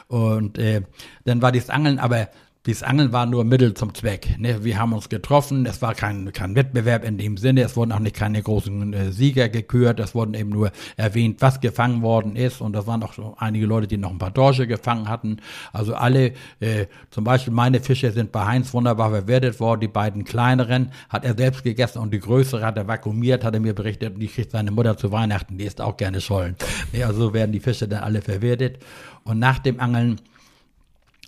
Und 0.07 0.57
äh, 0.57 0.81
dann 1.25 1.41
war 1.41 1.51
dieses 1.51 1.69
Angeln 1.69 1.99
aber 1.99 2.29
dieses 2.69 2.83
Angeln 2.83 3.11
war 3.11 3.25
nur 3.25 3.45
Mittel 3.45 3.73
zum 3.73 3.95
Zweck. 3.95 4.37
Ne? 4.37 4.63
Wir 4.63 4.77
haben 4.77 4.93
uns 4.93 5.09
getroffen, 5.09 5.65
es 5.65 5.81
war 5.81 5.95
kein, 5.95 6.31
kein 6.33 6.53
Wettbewerb 6.53 7.03
in 7.03 7.17
dem 7.17 7.35
Sinne, 7.35 7.63
es 7.63 7.75
wurden 7.75 7.91
auch 7.91 7.99
nicht 7.99 8.15
keine 8.15 8.43
großen 8.43 8.93
äh, 8.93 9.11
Sieger 9.11 9.49
gekürt, 9.49 9.99
es 9.99 10.13
wurden 10.13 10.35
eben 10.35 10.51
nur 10.51 10.71
erwähnt, 10.95 11.37
was 11.41 11.61
gefangen 11.61 12.03
worden 12.03 12.35
ist 12.35 12.61
und 12.61 12.73
das 12.73 12.85
waren 12.85 13.01
auch 13.01 13.13
so 13.13 13.33
einige 13.39 13.65
Leute, 13.65 13.87
die 13.87 13.97
noch 13.97 14.11
ein 14.11 14.19
paar 14.19 14.29
Dorsche 14.29 14.67
gefangen 14.67 15.09
hatten. 15.09 15.37
Also 15.73 15.95
alle, 15.95 16.33
äh, 16.59 16.85
zum 17.09 17.23
Beispiel 17.23 17.51
meine 17.51 17.79
Fische 17.79 18.11
sind 18.11 18.31
bei 18.31 18.45
Heinz 18.45 18.71
wunderbar 18.71 19.09
verwertet 19.09 19.59
worden, 19.59 19.81
die 19.81 19.87
beiden 19.87 20.23
kleineren 20.23 20.91
hat 21.09 21.25
er 21.25 21.35
selbst 21.35 21.63
gegessen 21.63 21.97
und 21.97 22.13
die 22.13 22.19
größere 22.19 22.63
hat 22.63 22.77
er 22.77 22.87
vakuumiert, 22.87 23.43
hat 23.43 23.55
er 23.55 23.61
mir 23.61 23.73
berichtet, 23.73 24.21
die 24.21 24.27
kriegt 24.27 24.51
seine 24.51 24.69
Mutter 24.69 24.95
zu 24.95 25.11
Weihnachten, 25.11 25.57
die 25.57 25.65
isst 25.65 25.81
auch 25.81 25.97
gerne 25.97 26.21
Schollen. 26.21 26.55
Ne? 26.93 27.03
Also 27.03 27.19
so 27.19 27.33
werden 27.33 27.51
die 27.51 27.61
Fische 27.61 27.87
dann 27.87 28.03
alle 28.03 28.21
verwertet 28.21 28.77
und 29.23 29.39
nach 29.39 29.57
dem 29.57 29.79
Angeln 29.79 30.21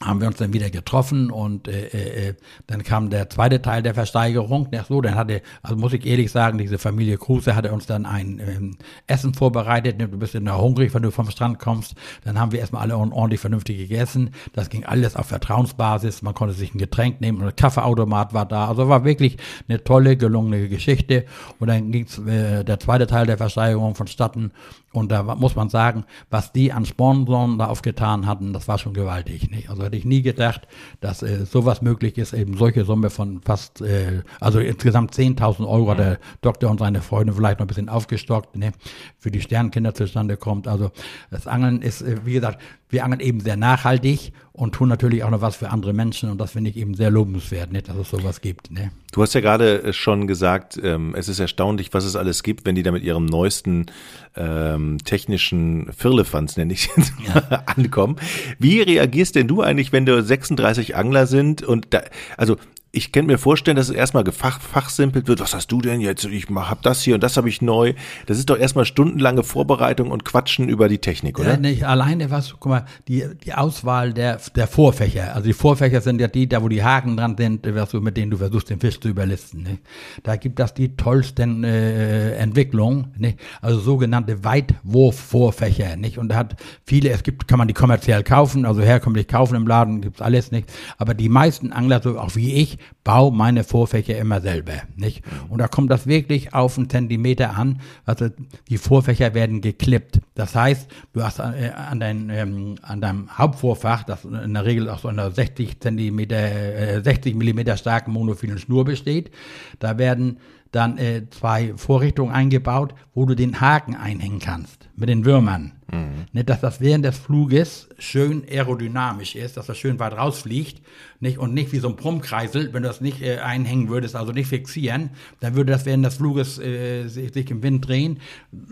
haben 0.03 0.20
wir 0.20 0.27
uns 0.27 0.38
dann 0.38 0.53
wieder 0.53 0.70
getroffen 0.70 1.31
und 1.31 1.67
äh, 1.67 1.88
äh, 1.88 2.29
äh, 2.29 2.34
dann 2.67 2.84
kam 2.84 3.10
der 3.10 3.29
zweite 3.29 3.62
Teil 3.62 3.84
der 3.84 3.93
Versteigerung. 3.93 4.67
Ja, 4.72 4.84
so, 4.84 5.01
dann 5.01 5.15
hatte, 5.15 5.41
also 5.62 5.75
muss 5.75 5.93
ich 5.93 6.05
ehrlich 6.05 6.31
sagen, 6.31 6.58
diese 6.58 6.77
Familie 6.77 7.17
Kruse 7.17 7.55
hatte 7.55 7.72
uns 7.72 7.86
dann 7.86 8.05
ein 8.05 8.39
ähm, 8.39 8.77
Essen 9.08 9.34
vorbereitet. 9.34 10.00
Du 10.00 10.08
bist 10.17 10.34
ja 10.34 10.58
hungrig, 10.58 10.93
wenn 10.93 11.03
du 11.03 11.12
vom 11.12 11.29
Strand 11.29 11.60
kommst. 11.60 11.96
Dann 12.24 12.39
haben 12.39 12.51
wir 12.51 12.60
erstmal 12.60 12.84
alle 12.84 12.98
ordentlich 12.98 13.39
vernünftig 13.39 13.77
gegessen. 13.77 14.31
Das 14.53 14.70
ging 14.70 14.86
alles 14.86 15.15
auf 15.15 15.27
Vertrauensbasis. 15.27 16.22
Man 16.22 16.34
konnte 16.34 16.53
sich 16.53 16.74
ein 16.74 16.79
Getränk 16.79 17.22
nehmen 17.22 17.41
und 17.41 17.48
ein 17.48 17.55
Kaffeeautomat 17.55 18.34
war 18.34 18.46
da. 18.46 18.67
Also 18.67 18.89
war 18.89 19.03
wirklich 19.03 19.38
eine 19.67 19.84
tolle, 19.84 20.17
gelungene 20.17 20.70
Geschichte. 20.70 21.25
Und 21.60 21.67
dann 21.67 21.91
ging 21.91 22.08
äh, 22.27 22.63
der 22.63 22.79
zweite 22.79 23.08
Teil 23.08 23.25
der 23.25 23.38
Versteigerung 23.38 23.96
vonstatten 23.96 24.51
und 24.93 25.12
da 25.12 25.24
muss 25.24 25.55
man 25.55 25.70
sagen, 25.70 26.03
was 26.29 26.51
die 26.51 26.74
an 26.74 26.86
Sponsoren 26.86 27.58
da 27.58 27.67
aufgetan 27.67 28.27
hatten, 28.27 28.51
das 28.51 28.67
war 28.67 28.77
schon 28.77 28.93
gewaltig. 28.93 29.50
Nicht? 29.50 29.70
Also 29.70 29.88
hätte 29.91 29.98
ich 29.98 30.05
nie 30.05 30.21
gedacht, 30.21 30.67
dass 31.01 31.21
äh, 31.21 31.45
sowas 31.45 31.81
möglich 31.81 32.17
ist, 32.17 32.33
eben 32.33 32.55
solche 32.55 32.86
Summe 32.86 33.10
von 33.10 33.41
fast, 33.41 33.81
äh, 33.81 34.21
also 34.39 34.60
insgesamt 34.60 35.13
10.000 35.13 35.67
Euro, 35.67 35.93
mhm. 35.93 35.98
der 35.98 36.19
Doktor 36.41 36.71
und 36.71 36.79
seine 36.79 37.01
Freunde 37.01 37.33
vielleicht 37.33 37.60
noch 37.60 37.65
ein 37.65 37.67
bisschen 37.67 37.89
aufgestockt, 37.89 38.55
ne, 38.55 38.71
für 39.19 39.31
die 39.31 39.41
Sternkinder 39.41 39.93
zustande 39.93 40.38
kommt. 40.38 40.67
Also 40.67 40.91
das 41.29 41.45
Angeln 41.45 41.81
ist, 41.81 42.01
äh, 42.01 42.25
wie 42.25 42.33
gesagt, 42.33 42.62
wir 42.89 43.03
angeln 43.03 43.19
eben 43.19 43.41
sehr 43.41 43.57
nachhaltig 43.57 44.31
und 44.53 44.74
tun 44.75 44.88
natürlich 44.88 45.24
auch 45.24 45.29
noch 45.29 45.41
was 45.41 45.57
für 45.57 45.69
andere 45.69 45.93
Menschen 45.93 46.29
und 46.29 46.39
das 46.39 46.51
finde 46.51 46.69
ich 46.69 46.77
eben 46.77 46.93
sehr 46.93 47.12
lobenswert, 47.12 47.71
nicht, 47.71 47.89
dass 47.89 47.98
es 47.98 48.10
sowas 48.10 48.39
gibt. 48.39 48.71
Ne? 48.71 48.91
Du 49.12 49.22
hast 49.22 49.34
ja 49.34 49.41
gerade 49.41 49.84
äh, 49.84 49.94
schon 49.94 50.25
gesagt, 50.25 50.80
ähm, 50.82 51.13
es 51.15 51.27
ist 51.27 51.39
erstaunlich, 51.39 51.94
was 51.94 52.06
es 52.06 52.15
alles 52.15 52.44
gibt, 52.44 52.65
wenn 52.65 52.75
die 52.75 52.84
da 52.84 52.91
mit 52.91 53.03
ihrem 53.03 53.25
neuesten 53.25 53.88
ähm, 54.36 54.98
technischen 55.03 55.91
Firlefanz, 55.91 56.58
nenne 56.58 56.74
ich 56.74 56.89
jetzt, 56.96 57.13
ja. 57.27 57.63
ankommen. 57.65 58.15
Wie 58.58 58.82
reagierst 58.82 59.36
denn 59.36 59.48
du 59.48 59.62
eigentlich, 59.62 59.91
wenn 59.91 60.06
du 60.06 60.24
36 60.24 60.96
Angler 60.96 61.27
sind 61.27 61.62
und 61.62 61.88
da, 61.94 62.03
also 62.38 62.58
ich 62.93 63.13
kann 63.13 63.25
mir 63.25 63.38
vorstellen, 63.38 63.77
dass 63.77 63.88
es 63.88 63.95
erstmal 63.95 64.25
gefach, 64.25 64.60
fachsimpelt 64.60 65.27
wird. 65.27 65.39
Was 65.39 65.53
hast 65.53 65.71
du 65.71 65.81
denn 65.81 66.01
jetzt? 66.01 66.25
Ich 66.25 66.48
hab 66.48 66.81
das 66.81 67.01
hier 67.01 67.15
und 67.15 67.24
das 67.24 67.38
habe 67.38 67.48
ich 67.48 67.62
neu. 67.62 67.93
Das 68.25 68.38
ist 68.38 68.50
doch 68.50 68.57
erstmal 68.57 68.83
stundenlange 68.83 69.43
Vorbereitung 69.43 70.12
und 70.12 70.25
Quatschen 70.25 70.67
über 70.67 70.89
die 70.89 70.98
Technik, 70.98 71.39
oder? 71.39 71.51
Ja, 71.51 71.57
nicht 71.57 71.86
alleine 71.86 72.31
was, 72.31 72.55
guck 72.60 72.65
mal, 72.69 72.86
die, 73.07 73.25
die 73.45 73.53
Auswahl 73.53 74.12
der, 74.13 74.39
der 74.55 74.67
Vorfächer. 74.67 75.33
Also 75.33 75.48
die 75.48 75.53
Vorfächer 75.53 76.01
sind 76.01 76.19
ja 76.19 76.27
die, 76.27 76.50
da 76.50 76.62
wo 76.62 76.67
die 76.67 76.83
Haken 76.83 77.15
dran 77.15 77.36
sind, 77.38 77.65
was 77.74 77.91
du, 77.91 78.01
mit 78.01 78.17
denen 78.17 78.31
du 78.31 78.38
versuchst, 78.38 78.69
den 78.69 78.81
Fisch 78.81 79.00
zu 79.00 79.07
überlisten. 79.07 79.63
Nicht? 79.63 79.81
Da 80.24 80.36
gibt 80.36 80.60
das 80.60 80.74
die 80.74 80.98
tollsten 80.98 81.63
äh, 81.63 82.33
Entwicklungen, 82.33 83.13
nicht? 83.17 83.39
also 83.62 83.79
sogenannte 83.79 84.43
Weitwurf-Vorfächer. 84.43 85.95
Nicht? 85.95 86.17
Und 86.17 86.29
da 86.29 86.36
hat 86.36 86.57
viele, 86.86 87.12
es 87.12 87.24
gibt, 87.24 87.48
kann 87.48 87.57
man 87.57 87.69
die 87.69 87.74
kommerziell 87.74 88.24
kaufen, 88.24 88.65
also 88.65 88.81
herkömmlich 88.81 89.29
kaufen 89.29 89.55
im 89.55 89.65
Laden, 89.65 90.01
gibt's 90.01 90.21
alles 90.21 90.51
nicht. 90.51 90.69
Aber 90.98 91.13
die 91.13 91.29
meisten 91.29 91.71
Angler, 91.71 92.01
so 92.03 92.19
auch 92.19 92.36
wie 92.36 92.53
ich, 92.55 92.80
baue 93.03 93.31
meine 93.31 93.63
Vorfächer 93.63 94.17
immer 94.17 94.41
selber, 94.41 94.73
nicht? 94.95 95.23
Und 95.50 95.59
da 95.59 95.67
kommt 95.67 95.91
das 95.91 96.07
wirklich 96.07 96.53
auf 96.53 96.77
einen 96.77 96.89
Zentimeter 96.89 97.55
an. 97.57 97.81
Also 98.05 98.29
die 98.69 98.77
Vorfächer 98.77 99.33
werden 99.33 99.61
geklippt. 99.61 100.19
Das 100.35 100.55
heißt, 100.55 100.89
du 101.13 101.23
hast 101.23 101.39
äh, 101.39 101.71
an, 101.75 102.00
dein, 102.00 102.29
ähm, 102.29 102.75
an 102.81 103.01
deinem 103.01 103.38
Hauptvorfach, 103.38 104.03
das 104.03 104.25
in 104.25 104.53
der 104.53 104.65
Regel 104.65 104.89
aus 104.89 105.05
einer 105.05 105.31
60 105.31 105.79
Zentimeter, 105.79 106.38
äh, 106.38 107.01
60 107.01 107.35
Millimeter 107.35 107.77
starken 107.77 108.11
monophilen 108.11 108.59
Schnur 108.59 108.85
besteht, 108.85 109.31
da 109.79 109.97
werden 109.97 110.38
dann 110.71 110.97
äh, 110.97 111.23
zwei 111.29 111.73
Vorrichtungen 111.75 112.31
eingebaut, 112.31 112.95
wo 113.13 113.25
du 113.25 113.35
den 113.35 113.59
Haken 113.59 113.95
einhängen 113.95 114.39
kannst 114.39 114.90
mit 115.01 115.10
den 115.10 115.25
Würmern. 115.25 115.74
Mhm. 115.91 116.27
Nicht, 116.31 116.50
dass 116.50 116.62
das 116.62 116.79
während 116.79 117.03
des 117.03 117.17
Fluges 117.17 117.89
schön 117.98 118.43
aerodynamisch 118.50 119.36
ist, 119.36 119.58
dass 119.58 119.65
das 119.65 119.77
schön 119.77 120.00
weit 120.00 120.13
rausfliegt 120.13 120.81
nicht, 121.20 121.39
und 121.39 121.53
nicht 121.53 121.74
wie 121.74 121.79
so 121.79 121.89
ein 121.89 121.96
Brummkreisel, 121.96 122.72
wenn 122.72 122.84
du 122.84 122.88
das 122.88 123.01
nicht 123.01 123.22
äh, 123.22 123.39
einhängen 123.39 123.89
würdest, 123.89 124.15
also 124.15 124.31
nicht 124.31 124.48
fixieren, 124.48 125.10
dann 125.39 125.55
würde 125.55 125.72
das 125.72 125.86
während 125.86 126.05
des 126.05 126.15
Fluges 126.15 126.60
äh, 126.60 127.08
sich, 127.08 127.34
sich 127.34 127.50
im 127.51 127.63
Wind 127.63 127.88
drehen 127.88 128.20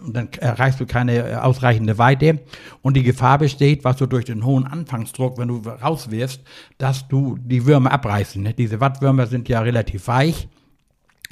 und 0.05 0.15
dann 0.15 0.29
erreichst 0.39 0.79
du 0.79 0.85
keine 0.85 1.17
äh, 1.17 1.35
ausreichende 1.35 1.97
Weite 1.97 2.39
und 2.83 2.95
die 2.95 3.03
Gefahr 3.03 3.39
besteht, 3.39 3.83
was 3.83 3.97
du 3.97 4.05
durch 4.05 4.25
den 4.25 4.45
hohen 4.45 4.65
Anfangsdruck, 4.65 5.37
wenn 5.39 5.47
du 5.47 5.57
rauswirfst, 5.57 6.41
dass 6.77 7.07
du 7.07 7.37
die 7.41 7.65
Würmer 7.65 7.91
abreißen. 7.91 8.41
Nicht? 8.41 8.59
Diese 8.59 8.79
Wattwürmer 8.79 9.25
sind 9.25 9.49
ja 9.49 9.61
relativ 9.61 10.07
weich 10.07 10.47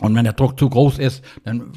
und 0.02 0.16
wenn 0.16 0.26
der 0.26 0.34
Druck 0.34 0.60
zu 0.60 0.70
groß 0.70 1.00
ist, 1.00 1.24
dann 1.44 1.72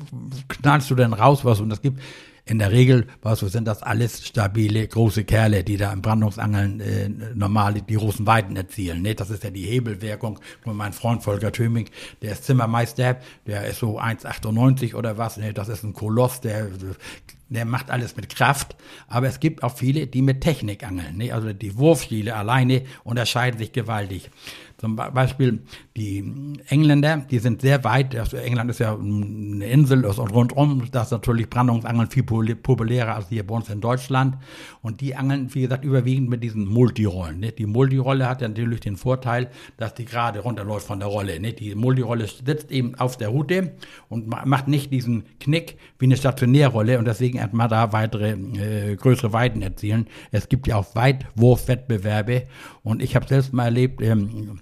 knallst 0.49 0.91
du 0.91 0.95
dann 0.95 1.13
raus 1.13 1.45
was 1.45 1.61
und 1.61 1.69
das 1.69 1.83
gibt 1.83 2.01
in 2.45 2.59
der 2.59 2.73
Regel, 2.73 3.07
was 3.23 3.41
sind 3.41 3.67
das 3.67 3.83
alles 3.83 4.27
stabile 4.27 4.87
große 4.87 5.25
Kerle, 5.25 5.65
die 5.65 5.77
da 5.77 5.93
im 5.93 6.03
Brandungsangeln 6.03 6.81
äh, 6.81 7.09
normal 7.35 7.75
die 7.75 7.95
großen 7.95 8.27
Weiten 8.27 8.57
erzielen. 8.57 9.03
Ne? 9.03 9.15
Das 9.15 9.31
ist 9.31 9.45
ja 9.45 9.51
die 9.51 9.65
Hebelwirkung. 9.65 10.39
Und 10.65 10.77
mein 10.77 10.93
Freund 10.93 11.23
Volker 11.23 11.53
Thöming, 11.53 11.89
der 12.23 12.33
ist 12.33 12.45
Zimmermeister, 12.45 13.19
der 13.47 13.67
ist 13.67 13.79
so 13.79 14.01
1,98 14.01 14.95
oder 14.95 15.19
was. 15.19 15.37
Ne? 15.37 15.53
Das 15.53 15.69
ist 15.69 15.85
ein 15.85 15.93
Koloss, 15.93 16.41
der 16.41 16.69
der 17.51 17.65
macht 17.65 17.91
alles 17.91 18.17
mit 18.17 18.35
Kraft, 18.35 18.77
aber 19.09 19.27
es 19.27 19.41
gibt 19.41 19.63
auch 19.63 19.77
viele, 19.77 20.07
die 20.07 20.23
mit 20.23 20.41
Technik 20.41 20.85
angeln. 20.87 21.17
Ne? 21.17 21.33
Also 21.33 21.53
die 21.53 21.77
Wurfstile 21.77 22.37
alleine 22.37 22.85
unterscheiden 23.03 23.59
sich 23.59 23.73
gewaltig. 23.73 24.31
Zum 24.81 24.97
Beispiel 24.97 25.61
die 25.95 26.25
Engländer, 26.69 27.19
die 27.19 27.39
sind 27.39 27.61
sehr 27.61 27.85
weit, 27.85 28.17
also 28.17 28.39
England 28.39 28.71
ist 28.71 28.79
ja 28.79 28.97
eine 28.97 29.67
Insel 29.67 30.07
und 30.07 30.33
rundum, 30.33 30.85
das 30.91 31.09
ist 31.09 31.11
natürlich 31.11 31.51
Brandungsangeln 31.51 32.09
viel 32.09 32.23
populärer 32.23 33.17
als 33.17 33.29
hier 33.29 33.47
bei 33.47 33.55
uns 33.55 33.69
in 33.69 33.83
Deutschland. 33.83 34.39
Und 34.81 35.03
die 35.03 35.15
angeln, 35.15 35.55
wie 35.55 35.61
gesagt, 35.61 35.85
überwiegend 35.85 36.31
mit 36.31 36.43
diesen 36.43 36.67
Multirollen. 36.67 37.41
Ne? 37.41 37.53
Die 37.53 37.67
Multirolle 37.67 38.27
hat 38.27 38.41
ja 38.41 38.49
natürlich 38.49 38.81
den 38.81 38.97
Vorteil, 38.97 39.51
dass 39.77 39.93
die 39.93 40.07
gerade 40.07 40.39
runterläuft 40.39 40.87
von 40.87 40.99
der 40.99 41.09
Rolle. 41.09 41.39
Ne? 41.41 41.53
Die 41.53 41.75
Multirolle 41.75 42.27
sitzt 42.27 42.71
eben 42.71 42.95
auf 42.95 43.19
der 43.19 43.29
Route 43.29 43.75
und 44.09 44.29
macht 44.29 44.67
nicht 44.67 44.91
diesen 44.91 45.25
Knick 45.41 45.77
wie 45.99 46.07
eine 46.07 46.17
Stationärrolle 46.17 46.99
und 46.99 47.05
deswegen 47.05 47.43
hat 47.43 47.53
man 47.53 47.69
da 47.69 47.93
weitere, 47.93 48.31
äh, 48.31 48.97
größere 48.97 49.35
Weiten 49.35 49.61
erzielen. 49.61 50.07
Es 50.31 50.49
gibt 50.49 50.67
ja 50.69 50.77
auch 50.77 50.95
Weitwurfwettbewerbe 50.95 52.45
und 52.83 53.03
ich 53.03 53.15
habe 53.15 53.29
selbst 53.29 53.53
mal 53.53 53.65
erlebt, 53.67 54.01
ähm, 54.01 54.61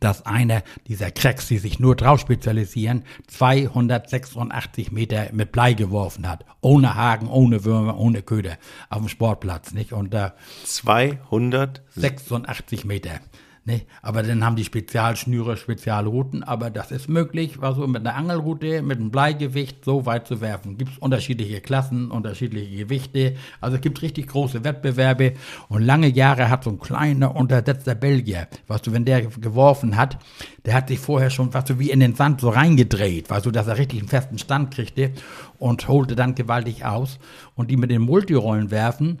dass 0.00 0.26
einer 0.26 0.62
dieser 0.86 1.10
Cracks, 1.10 1.48
die 1.48 1.58
sich 1.58 1.78
nur 1.78 1.96
drauf 1.96 2.20
spezialisieren, 2.20 3.04
286 3.28 4.92
Meter 4.92 5.28
mit 5.32 5.52
Blei 5.52 5.74
geworfen 5.74 6.28
hat. 6.28 6.44
Ohne 6.60 6.94
Haken, 6.94 7.28
ohne 7.28 7.64
Würmer, 7.64 7.98
ohne 7.98 8.22
Köder. 8.22 8.58
Auf 8.90 8.98
dem 8.98 9.08
Sportplatz, 9.08 9.72
nicht? 9.72 9.92
Und 9.92 10.14
da. 10.14 10.34
286 10.64 12.84
Meter. 12.84 13.20
Ne? 13.66 13.82
Aber 14.00 14.22
dann 14.22 14.44
haben 14.44 14.54
die 14.54 14.64
Spezialschnüre, 14.64 15.56
Spezialrouten, 15.56 16.44
aber 16.44 16.70
das 16.70 16.92
ist 16.92 17.08
möglich, 17.08 17.58
also 17.60 17.88
mit 17.88 18.06
einer 18.06 18.14
Angelroute, 18.14 18.80
mit 18.80 19.00
einem 19.00 19.10
Bleigewicht 19.10 19.84
so 19.84 20.06
weit 20.06 20.28
zu 20.28 20.40
werfen. 20.40 20.78
Gibt 20.78 20.92
es 20.92 20.98
unterschiedliche 20.98 21.60
Klassen, 21.60 22.12
unterschiedliche 22.12 22.76
Gewichte, 22.76 23.34
also 23.60 23.74
es 23.74 23.82
gibt 23.82 24.02
richtig 24.02 24.28
große 24.28 24.62
Wettbewerbe 24.62 25.32
und 25.68 25.82
lange 25.82 26.06
Jahre 26.06 26.48
hat 26.48 26.62
so 26.62 26.70
ein 26.70 26.78
kleiner, 26.78 27.34
untersetzter 27.34 27.96
Belgier, 27.96 28.46
weißt 28.68 28.86
du, 28.86 28.92
wenn 28.92 29.04
der 29.04 29.22
geworfen 29.22 29.96
hat, 29.96 30.18
der 30.64 30.74
hat 30.74 30.86
sich 30.86 31.00
vorher 31.00 31.30
schon, 31.30 31.52
weißt 31.52 31.70
du, 31.70 31.80
wie 31.80 31.90
in 31.90 31.98
den 31.98 32.14
Sand 32.14 32.40
so 32.40 32.50
reingedreht, 32.50 33.28
weißt 33.30 33.46
du, 33.46 33.50
dass 33.50 33.66
er 33.66 33.78
richtig 33.78 33.98
einen 33.98 34.08
festen 34.08 34.38
Stand 34.38 34.72
kriegte 34.72 35.10
und 35.58 35.88
holte 35.88 36.14
dann 36.14 36.36
gewaltig 36.36 36.84
aus 36.84 37.18
und 37.56 37.72
die 37.72 37.76
mit 37.76 37.90
den 37.90 38.02
Multirollen 38.02 38.70
werfen, 38.70 39.18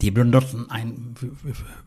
die 0.00 0.10
benutzen 0.10 0.70
ein, 0.70 1.14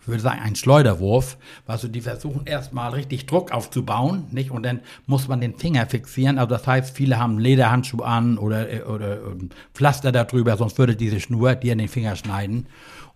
würde 0.06 0.22
sagen, 0.22 0.42
einen 0.42 0.56
Schleuderwurf, 0.56 1.38
also 1.66 1.88
die 1.88 2.02
versuchen 2.02 2.46
erstmal 2.46 2.92
richtig 2.92 3.26
Druck 3.26 3.52
aufzubauen, 3.52 4.26
nicht? 4.32 4.52
Und 4.52 4.64
dann 4.64 4.82
muss 5.06 5.28
man 5.28 5.42
den 5.42 5.58
Finger 5.58 5.86
fixieren. 5.86 6.38
Also 6.38 6.50
das 6.50 6.66
heißt, 6.66 6.96
viele 6.96 7.20
haben 7.20 7.40
Lederhandschuh 7.40 8.02
an 8.02 8.38
oder, 8.38 8.68
oder, 8.88 9.20
oder 9.22 9.36
Pflaster 9.74 10.12
darüber, 10.12 10.58
sonst 10.58 10.78
würde 10.78 10.96
diese 10.96 11.20
Schnur 11.20 11.56
dir 11.56 11.74
in 11.74 11.80
den 11.80 11.88
Finger 11.88 12.16
schneiden. 12.16 12.68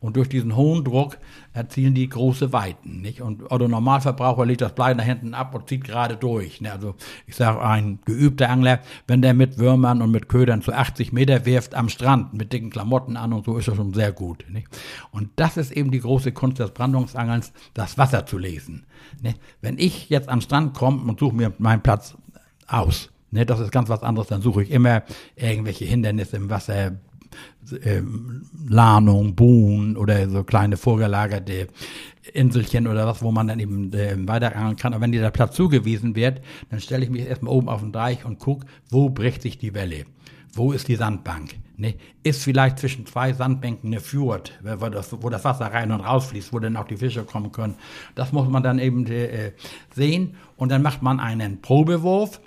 Und 0.02 0.18
durch 0.18 0.30
diesen 0.30 0.56
hohen 0.56 0.84
Druck 0.84 1.20
erzielen 1.54 1.94
die 1.94 2.10
große 2.10 2.52
Weiten. 2.52 3.02
Nicht? 3.02 3.22
Und 3.22 3.52
Otto 3.52 3.68
Normalverbraucher 3.68 4.48
legt 4.48 4.62
das 4.62 4.74
Blei 4.74 4.96
da 4.96 5.04
hinten 5.04 5.36
ab 5.36 5.54
und 5.54 5.70
zieht 5.70 5.84
gerade 5.84 6.18
durch. 6.18 6.60
Ne? 6.60 6.72
Also 6.72 6.96
ich 7.28 7.36
sage, 7.36 7.62
ein 7.62 8.00
geübter 8.04 8.50
Angler, 8.50 8.80
wenn 9.08 9.22
der 9.22 9.36
mit 9.36 9.60
Würmern 9.60 10.02
und 10.02 10.10
mit 10.10 10.28
Ködern 10.28 10.64
zu 10.64 10.74
80 10.74 11.14
Meter 11.14 11.46
wirft 11.46 11.76
am 11.76 11.88
Strand 11.88 12.34
mit 12.34 12.52
dicken 12.52 12.72
Klamotten 12.72 13.16
an 13.16 13.32
und 13.32 13.46
so, 13.46 13.58
ist 13.58 13.68
er 13.68 13.76
schon 13.76 13.94
sehr 13.94 14.12
gut. 14.12 14.44
Nicht? 14.50 14.68
Und 15.12 15.30
das 15.36 15.56
ist 15.56 15.72
eben 15.72 15.92
die 15.92 16.00
große 16.00 16.32
Kunst 16.32 16.58
des 16.58 16.72
Brandungsangelns, 16.72 17.54
das 17.76 18.00
Wasser 18.00 18.26
zu 18.26 18.40
lesen. 18.40 18.88
Ne? 19.22 19.36
Wenn 19.62 19.78
ich 19.78 20.10
jetzt 20.10 20.30
am 20.30 20.42
Strand 20.42 20.74
komme 20.74 21.04
und 21.04 21.20
suche 21.20 21.36
mir 21.36 21.54
meinen 21.60 21.84
Platz 21.84 22.18
aus, 22.66 23.12
Ne, 23.34 23.46
das 23.46 23.62
ist 23.62 23.72
ganz 23.72 23.88
was 23.88 24.04
anderes. 24.04 24.28
Dann 24.28 24.42
suche 24.42 24.64
ich 24.64 24.72
immer 24.72 25.04
irgendwelche 25.38 25.86
Hindernisse 25.86 26.36
im 26.36 26.50
Wasser, 26.50 26.98
ähm, 27.84 28.44
Lahnung, 28.68 29.36
Buhn 29.36 29.98
oder 29.98 30.30
so 30.30 30.44
kleine 30.44 30.78
vorgelagerte 30.78 31.68
Inselchen 32.34 32.88
oder 32.88 33.08
was, 33.08 33.22
wo 33.22 33.32
man 33.32 33.48
dann 33.48 33.60
eben 33.60 33.92
äh, 33.94 34.16
weiterangeln 34.28 34.76
kann. 34.76 34.94
Aber 34.94 35.02
wenn 35.02 35.12
dir 35.12 35.22
der 35.22 35.32
Platz 35.32 35.56
zugewiesen 35.56 36.16
wird, 36.16 36.42
dann 36.70 36.80
stelle 36.80 37.04
ich 37.04 37.10
mich 37.10 37.26
erstmal 37.26 37.54
oben 37.54 37.70
auf 37.70 37.82
den 37.82 37.92
Deich 37.92 38.26
und 38.26 38.40
gucke, 38.40 38.68
wo 38.90 39.10
bricht 39.10 39.42
sich 39.42 39.58
die 39.58 39.74
Welle? 39.74 40.06
Wo 40.54 40.74
ist 40.74 40.88
die 40.88 40.96
Sandbank? 40.96 41.56
Ne? 41.78 41.96
Ist 42.24 42.44
vielleicht 42.44 42.80
zwischen 42.80 43.06
zwei 43.06 43.34
Sandbänken 43.34 43.92
eine 43.92 44.02
Fjord, 44.02 44.52
wo 44.62 44.90
das, 44.90 45.16
wo 45.22 45.30
das 45.30 45.46
Wasser 45.46 45.66
rein 45.68 45.92
und 45.92 46.02
rausfließt, 46.02 46.52
wo 46.54 46.60
dann 46.60 46.78
auch 46.78 46.88
die 46.88 46.98
Fische 46.98 47.24
kommen 47.24 47.52
können. 47.52 47.76
Das 48.16 48.32
muss 48.34 48.48
man 48.50 48.62
dann 48.62 48.78
eben 48.78 49.06
äh, 49.08 49.54
sehen. 49.96 50.36
Und 50.58 50.70
dann 50.70 50.82
macht 50.82 51.02
man 51.02 51.20
einen 51.20 51.62
Probewurf, 51.62 52.42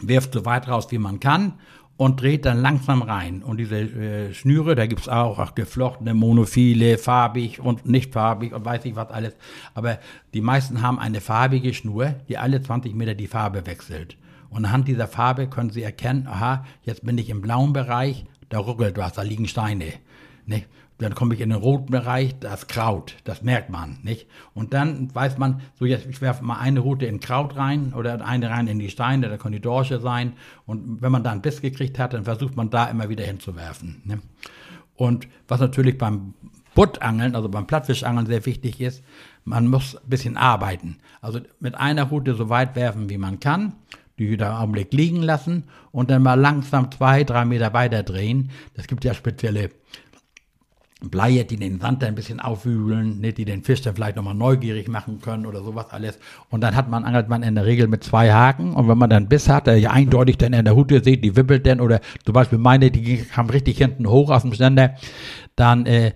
wirft 0.00 0.32
so 0.34 0.44
weit 0.44 0.68
raus, 0.68 0.86
wie 0.90 0.98
man 0.98 1.20
kann 1.20 1.54
und 1.96 2.20
dreht 2.20 2.44
dann 2.44 2.60
langsam 2.60 3.02
rein. 3.02 3.42
Und 3.42 3.58
diese 3.58 3.78
äh, 3.78 4.34
Schnüre, 4.34 4.74
da 4.74 4.86
gibt's 4.86 5.08
auch, 5.08 5.38
auch 5.38 5.54
geflochtene, 5.54 6.14
monophile, 6.14 6.98
farbig 6.98 7.60
und 7.60 7.86
nicht 7.86 8.12
farbig 8.12 8.52
und 8.52 8.64
weiß 8.64 8.84
ich 8.84 8.96
was 8.96 9.10
alles. 9.10 9.34
Aber 9.74 9.98
die 10.34 10.42
meisten 10.42 10.82
haben 10.82 10.98
eine 10.98 11.20
farbige 11.20 11.72
Schnur, 11.72 12.14
die 12.28 12.38
alle 12.38 12.60
20 12.60 12.94
Meter 12.94 13.14
die 13.14 13.26
Farbe 13.26 13.66
wechselt. 13.66 14.16
Und 14.50 14.64
anhand 14.64 14.88
dieser 14.88 15.08
Farbe 15.08 15.48
können 15.48 15.70
sie 15.70 15.82
erkennen, 15.82 16.26
aha, 16.26 16.64
jetzt 16.82 17.04
bin 17.04 17.18
ich 17.18 17.30
im 17.30 17.40
blauen 17.40 17.72
Bereich, 17.72 18.26
da 18.48 18.58
ruckelt 18.58 18.96
was, 18.96 19.14
da 19.14 19.22
liegen 19.22 19.48
Steine. 19.48 19.92
Nicht? 20.44 20.68
Dann 20.98 21.14
komme 21.14 21.34
ich 21.34 21.40
in 21.40 21.50
den 21.50 21.58
roten 21.58 21.90
Bereich, 21.90 22.38
das 22.38 22.68
Kraut, 22.68 23.16
das 23.24 23.42
merkt 23.42 23.68
man, 23.68 23.98
nicht? 24.02 24.26
Und 24.54 24.72
dann 24.72 25.14
weiß 25.14 25.36
man, 25.36 25.60
so 25.78 25.84
jetzt, 25.84 26.06
ich 26.06 26.22
werfe 26.22 26.42
mal 26.42 26.58
eine 26.58 26.80
Route 26.80 27.04
in 27.04 27.20
Kraut 27.20 27.56
rein 27.56 27.92
oder 27.92 28.24
eine 28.24 28.48
rein 28.48 28.66
in 28.66 28.78
die 28.78 28.88
Steine, 28.88 29.28
da 29.28 29.36
können 29.36 29.52
die 29.52 29.60
Dorsche 29.60 30.00
sein. 30.00 30.32
Und 30.64 31.02
wenn 31.02 31.12
man 31.12 31.22
da 31.22 31.32
einen 31.32 31.42
Biss 31.42 31.60
gekriegt 31.60 31.98
hat, 31.98 32.14
dann 32.14 32.24
versucht 32.24 32.56
man 32.56 32.70
da 32.70 32.86
immer 32.86 33.10
wieder 33.10 33.24
hinzuwerfen. 33.24 34.02
Ne? 34.04 34.20
Und 34.94 35.28
was 35.48 35.60
natürlich 35.60 35.98
beim 35.98 36.32
Buttangeln, 36.74 37.34
also 37.34 37.48
beim 37.48 37.66
Plattfischangeln 37.66 38.26
sehr 38.26 38.44
wichtig 38.46 38.80
ist, 38.80 39.02
man 39.44 39.68
muss 39.68 39.96
ein 39.96 40.08
bisschen 40.08 40.36
arbeiten. 40.36 40.98
Also 41.20 41.40
mit 41.60 41.74
einer 41.74 42.04
Route 42.04 42.34
so 42.34 42.48
weit 42.48 42.76
werfen, 42.76 43.08
wie 43.08 43.18
man 43.18 43.40
kann, 43.40 43.74
die 44.18 44.30
wieder 44.30 44.48
einen 44.48 44.58
Augenblick 44.58 44.92
liegen 44.92 45.22
lassen 45.22 45.64
und 45.90 46.10
dann 46.10 46.22
mal 46.22 46.34
langsam 46.34 46.90
zwei, 46.90 47.24
drei 47.24 47.44
Meter 47.44 47.72
weiter 47.72 48.02
drehen. 48.02 48.50
Das 48.74 48.86
gibt 48.86 49.04
ja 49.04 49.14
spezielle 49.14 49.70
Bleie, 51.02 51.44
die 51.44 51.58
den 51.58 51.78
Sand 51.78 52.02
ein 52.04 52.14
bisschen 52.14 52.40
aufwühlen, 52.40 53.20
ne, 53.20 53.34
die 53.34 53.44
den 53.44 53.62
Fisch 53.62 53.82
dann 53.82 53.94
vielleicht 53.94 54.16
nochmal 54.16 54.34
neugierig 54.34 54.88
machen 54.88 55.20
können 55.20 55.44
oder 55.44 55.62
sowas 55.62 55.86
alles. 55.90 56.18
Und 56.48 56.62
dann 56.62 56.74
hat 56.74 56.88
man, 56.88 57.04
angelt 57.04 57.28
man 57.28 57.42
in 57.42 57.54
der 57.54 57.66
Regel 57.66 57.86
mit 57.86 58.02
zwei 58.02 58.32
Haken. 58.32 58.72
Und 58.72 58.88
wenn 58.88 58.96
man 58.96 59.10
dann 59.10 59.28
Biss 59.28 59.50
hat, 59.50 59.66
der 59.66 59.78
ja 59.78 59.90
eindeutig 59.90 60.38
dann 60.38 60.54
in 60.54 60.64
der 60.64 60.74
Hute 60.74 61.04
sieht, 61.04 61.22
die 61.22 61.36
wippelt 61.36 61.66
dann, 61.66 61.82
oder 61.82 62.00
zum 62.24 62.32
Beispiel 62.32 62.58
meine, 62.58 62.90
die 62.90 63.18
kam 63.18 63.50
richtig 63.50 63.76
hinten 63.76 64.08
hoch 64.08 64.30
aus 64.30 64.40
dem 64.40 64.54
Ständer, 64.54 64.94
dann 65.54 65.84
äh, 65.84 66.12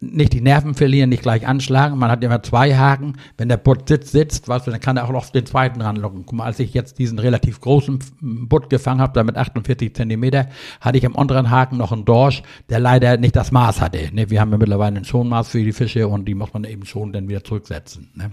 nicht 0.00 0.32
die 0.32 0.40
Nerven 0.40 0.74
verlieren, 0.74 1.10
nicht 1.10 1.22
gleich 1.22 1.46
anschlagen. 1.46 1.98
Man 1.98 2.10
hat 2.10 2.22
immer 2.22 2.42
zwei 2.42 2.74
Haken. 2.76 3.14
Wenn 3.36 3.48
der 3.48 3.56
Butt 3.56 3.88
sitzt, 3.88 4.12
sitzt, 4.12 4.48
weißt 4.48 4.66
du, 4.66 4.70
dann 4.70 4.80
kann 4.80 4.96
er 4.96 5.04
auch 5.04 5.14
auf 5.14 5.32
den 5.32 5.46
zweiten 5.46 5.80
ranlocken. 5.80 6.24
Guck 6.26 6.34
mal, 6.34 6.44
als 6.44 6.58
ich 6.58 6.74
jetzt 6.74 6.98
diesen 6.98 7.18
relativ 7.18 7.60
großen 7.60 7.98
Butt 8.20 8.70
gefangen 8.70 9.00
habe, 9.00 9.12
da 9.14 9.24
mit 9.24 9.36
48 9.36 9.94
Zentimeter, 9.94 10.48
hatte 10.80 10.98
ich 10.98 11.06
am 11.06 11.14
unteren 11.14 11.50
Haken 11.50 11.76
noch 11.76 11.92
einen 11.92 12.04
Dorsch, 12.04 12.42
der 12.68 12.80
leider 12.80 13.16
nicht 13.16 13.36
das 13.36 13.52
Maß 13.52 13.80
hatte. 13.80 14.10
Ne? 14.12 14.30
Wir 14.30 14.40
haben 14.40 14.50
ja 14.50 14.58
mittlerweile 14.58 14.96
ein 14.96 15.04
Schonmaß 15.04 15.48
für 15.48 15.62
die 15.62 15.72
Fische 15.72 16.08
und 16.08 16.26
die 16.26 16.34
muss 16.34 16.52
man 16.52 16.64
eben 16.64 16.84
schon 16.84 17.12
dann 17.12 17.28
wieder 17.28 17.42
zurücksetzen. 17.42 18.10
Ne? 18.14 18.30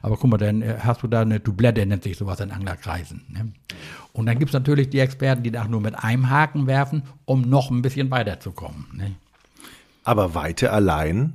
Aber 0.00 0.16
guck 0.16 0.30
mal, 0.30 0.38
dann 0.38 0.62
äh, 0.62 0.76
hast 0.80 1.02
du 1.02 1.08
da 1.08 1.22
eine 1.22 1.40
Dublette, 1.40 1.84
nennt 1.86 2.02
sich 2.02 2.16
sowas 2.16 2.40
in 2.40 2.50
Anglerkreisen. 2.50 3.22
Ne? 3.28 3.52
Und 4.12 4.26
dann 4.26 4.38
gibt's 4.38 4.52
natürlich 4.52 4.90
die 4.90 4.98
Experten, 4.98 5.42
die 5.42 5.50
da 5.50 5.66
nur 5.66 5.80
mit 5.80 5.94
einem 5.94 6.28
Haken 6.28 6.66
werfen, 6.66 7.02
um 7.24 7.42
noch 7.42 7.70
ein 7.70 7.82
bisschen 7.82 8.10
weiterzukommen. 8.10 8.86
Ne? 8.92 9.12
Aber 10.04 10.34
Weite 10.34 10.72
allein 10.72 11.34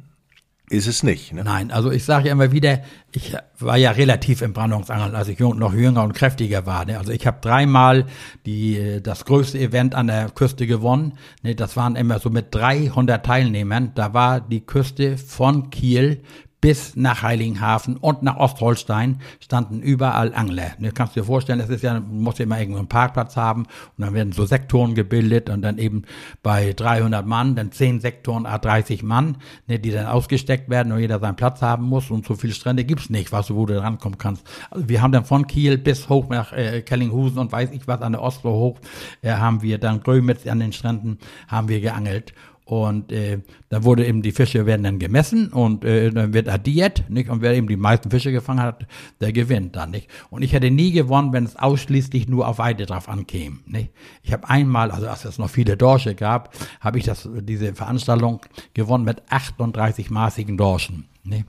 ist 0.69 0.87
es 0.87 1.01
nicht. 1.01 1.33
Ne? 1.33 1.43
Nein, 1.45 1.71
also 1.71 1.91
ich 1.91 2.03
sage 2.03 2.27
ja 2.27 2.33
immer 2.33 2.51
wieder, 2.51 2.81
ich 3.13 3.33
war 3.57 3.77
ja 3.77 3.91
relativ 3.91 4.41
im 4.41 4.51
Brandungsangeln, 4.51 5.15
als 5.15 5.29
ich 5.29 5.39
noch 5.39 5.73
jünger 5.73 6.03
und 6.03 6.13
kräftiger 6.13 6.65
war. 6.65 6.83
Ne? 6.83 6.97
Also 6.97 7.13
ich 7.13 7.25
habe 7.25 7.37
dreimal 7.39 8.05
die, 8.45 8.99
das 9.01 9.23
größte 9.23 9.57
Event 9.57 9.95
an 9.95 10.07
der 10.07 10.29
Küste 10.29 10.67
gewonnen. 10.67 11.13
Ne? 11.41 11.55
Das 11.55 11.77
waren 11.77 11.95
immer 11.95 12.19
so 12.19 12.29
mit 12.29 12.53
300 12.53 13.25
Teilnehmern. 13.25 13.93
Da 13.95 14.13
war 14.13 14.41
die 14.41 14.65
Küste 14.65 15.17
von 15.17 15.69
Kiel 15.69 16.21
bis 16.59 16.95
nach 16.95 17.21
Heiligenhafen 17.21 17.97
und 17.97 18.23
nach 18.23 18.37
Ostholstein 18.37 19.21
standen 19.39 19.81
überall 19.81 20.33
Angler. 20.33 20.71
Du 20.79 20.91
kannst 20.91 21.15
dir 21.15 21.23
vorstellen, 21.23 21.59
es 21.59 21.69
ist 21.69 21.83
ja, 21.83 21.99
muss 21.99 22.39
ja 22.39 22.43
immer 22.43 22.59
irgendwo 22.59 22.79
einen 22.79 22.87
Parkplatz 22.87 23.35
haben 23.35 23.63
und 23.63 24.05
dann 24.05 24.13
werden 24.15 24.31
so 24.31 24.45
Sektoren 24.45 24.95
gebildet 24.95 25.51
und 25.51 25.61
dann 25.61 25.77
eben 25.77 26.03
bei 26.41 26.73
300 26.73 27.25
Mann, 27.27 27.55
dann 27.55 27.71
10 27.71 27.99
Sektoren, 27.99 28.47
A30 28.47 29.05
Mann, 29.05 29.37
ne, 29.67 29.77
die 29.77 29.91
dann 29.91 30.07
ausgesteckt 30.07 30.67
werden 30.69 30.91
und 30.91 30.99
jeder 30.99 31.19
seinen 31.19 31.35
Platz 31.35 31.61
haben 31.61 31.85
muss 31.85 32.09
und 32.09 32.25
so 32.25 32.33
viele 32.33 32.53
Strände 32.53 32.85
gibt's 32.85 33.11
nicht, 33.11 33.31
was 33.31 33.47
du, 33.47 33.55
wo 33.55 33.67
du 33.67 33.79
rankommen 33.79 34.17
kannst. 34.17 34.43
Also 34.71 34.89
wir 34.89 35.03
haben 35.03 35.11
dann 35.11 35.25
von 35.25 35.45
Kiel 35.45 35.77
bis 35.77 36.09
hoch 36.09 36.27
nach 36.29 36.53
äh, 36.53 36.81
Kellinghusen 36.81 37.37
und 37.37 37.51
weiß 37.51 37.69
ich 37.71 37.87
was 37.87 38.01
an 38.01 38.13
der 38.13 38.23
Oslo 38.23 38.51
hoch, 38.51 38.79
äh, 39.21 39.31
haben 39.31 39.61
wir 39.61 39.77
dann 39.77 40.01
Grömitz 40.01 40.47
an 40.47 40.59
den 40.59 40.73
Stränden, 40.73 41.19
haben 41.47 41.69
wir 41.69 41.81
geangelt 41.81 42.33
und 42.67 43.13
äh, 43.13 43.39
dann 43.69 43.85
wurde 43.85 44.05
eben 44.05 44.21
die 44.21 44.33
Fische 44.33 44.65
werden 44.65 44.83
dann 44.83 44.99
gemessen 44.99 45.53
und 45.53 45.85
äh, 45.85 46.11
dann 46.11 46.33
wird 46.33 46.49
addiert, 46.49 47.09
nicht? 47.09 47.29
Und 47.29 47.41
wer 47.41 47.55
eben 47.55 47.69
die 47.69 47.77
meisten 47.77 48.11
Fische 48.11 48.33
gefangen 48.33 48.61
hat, 48.61 48.85
der 49.21 49.31
gewinnt 49.31 49.77
dann, 49.77 49.91
nicht? 49.91 50.09
Und 50.29 50.41
ich 50.41 50.51
hätte 50.51 50.69
nie 50.69 50.91
gewonnen, 50.91 51.31
wenn 51.31 51.45
es 51.45 51.55
ausschließlich 51.55 52.27
nur 52.27 52.45
auf 52.45 52.57
Weide 52.57 52.85
drauf 52.85 53.07
ankäme, 53.07 53.59
nicht? 53.65 53.91
Ich 54.21 54.33
habe 54.33 54.49
einmal, 54.49 54.91
also 54.91 55.07
als 55.07 55.23
es 55.23 55.37
noch 55.37 55.49
viele 55.49 55.77
Dorsche 55.77 56.13
gab, 56.13 56.53
habe 56.81 56.97
ich 56.97 57.05
das 57.05 57.29
diese 57.39 57.73
Veranstaltung 57.73 58.41
gewonnen 58.73 59.05
mit 59.05 59.23
38 59.29 60.09
maßigen 60.09 60.57
Dorschen, 60.57 61.05
nicht? 61.23 61.45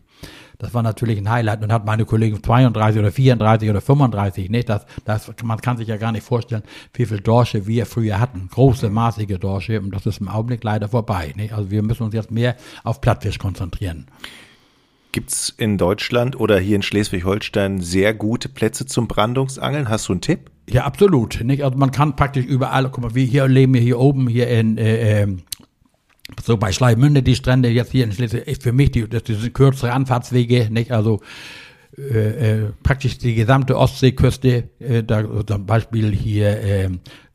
Das 0.59 0.75
war 0.75 0.83
natürlich 0.83 1.19
ein 1.19 1.31
Highlight. 1.31 1.63
Und 1.63 1.73
hat 1.73 1.87
meine 1.87 2.05
Kollegen 2.05 2.43
32 2.43 2.99
oder 2.99 3.13
34 3.13 3.71
oder 3.71 3.81
35, 3.81 4.51
nicht? 4.51 4.69
Das, 4.69 4.87
das, 5.05 5.33
man 5.45 5.61
kann 5.61 5.77
sich 5.77 5.89
ja 5.89 5.97
gar 5.97 6.13
nicht 6.13 6.25
vorstellen, 6.25 6.63
wie 6.95 7.07
viel 7.07 7.21
Dorsche 7.21 7.67
wir 7.67 7.87
früher 7.87 8.19
hatten. 8.19 8.49
Große, 8.53 8.91
maßige 8.91 9.39
Dorsche. 9.39 9.81
Und 9.81 9.95
das 9.95 10.07
ist 10.07 10.21
im 10.21 10.29
Augenblick 10.29 10.65
leider 10.65 10.89
vorbei, 10.89 11.33
nicht? 11.37 11.53
Also 11.53 11.71
wir 11.71 11.83
müssen 11.83 12.03
uns 12.03 12.15
jetzt 12.15 12.31
mehr 12.31 12.57
auf 12.83 13.01
Plattfisch 13.01 13.39
konzentrieren. 13.39 14.07
Gibt's 15.13 15.55
in 15.57 15.79
Deutschland 15.79 16.39
oder 16.39 16.59
hier 16.59 16.77
in 16.77 16.83
Schleswig-Holstein 16.83 17.81
sehr 17.81 18.13
gute 18.13 18.49
Plätze 18.49 18.85
zum 18.85 19.09
Brandungsangeln? 19.09 19.89
Hast 19.89 20.09
du 20.09 20.13
einen 20.13 20.21
Tipp? 20.21 20.51
Ja, 20.69 20.85
absolut. 20.85 21.41
Nicht? 21.43 21.65
Also 21.65 21.79
man 21.79 21.93
kann 21.93 22.15
praktisch 22.15 22.45
überall, 22.45 22.91
guck 22.91 23.03
mal, 23.03 23.15
wir 23.15 23.25
hier 23.25 23.49
leben 23.49 23.73
wir 23.75 23.81
hier 23.81 23.99
oben, 23.99 24.29
hier 24.29 24.49
in 24.49 24.77
äh, 24.77 25.23
ähm, 25.23 25.43
so 26.43 26.57
bei 26.57 26.73
Schleimünde 26.73 27.23
die 27.23 27.35
Strände 27.35 27.69
jetzt 27.69 27.93
hier 27.93 28.05
in 28.05 28.13
Schleswig 28.13 28.47
ist 28.47 28.63
für 28.63 28.73
mich 28.73 28.91
die, 28.91 29.09
das 29.09 29.23
sind 29.27 29.55
kürzere 29.55 29.93
Anfahrtswege, 29.93 30.69
nicht? 30.71 30.93
Also 30.93 31.21
äh, 31.97 32.63
äh, 32.63 32.73
praktisch 32.83 33.19
die 33.19 33.35
gesamte 33.35 33.77
Ostseeküste, 33.77 34.69
äh, 34.79 35.03
da 35.03 35.25
zum 35.45 35.67
Beispiel 35.67 36.13
hier 36.15 36.61
äh, 36.63 36.91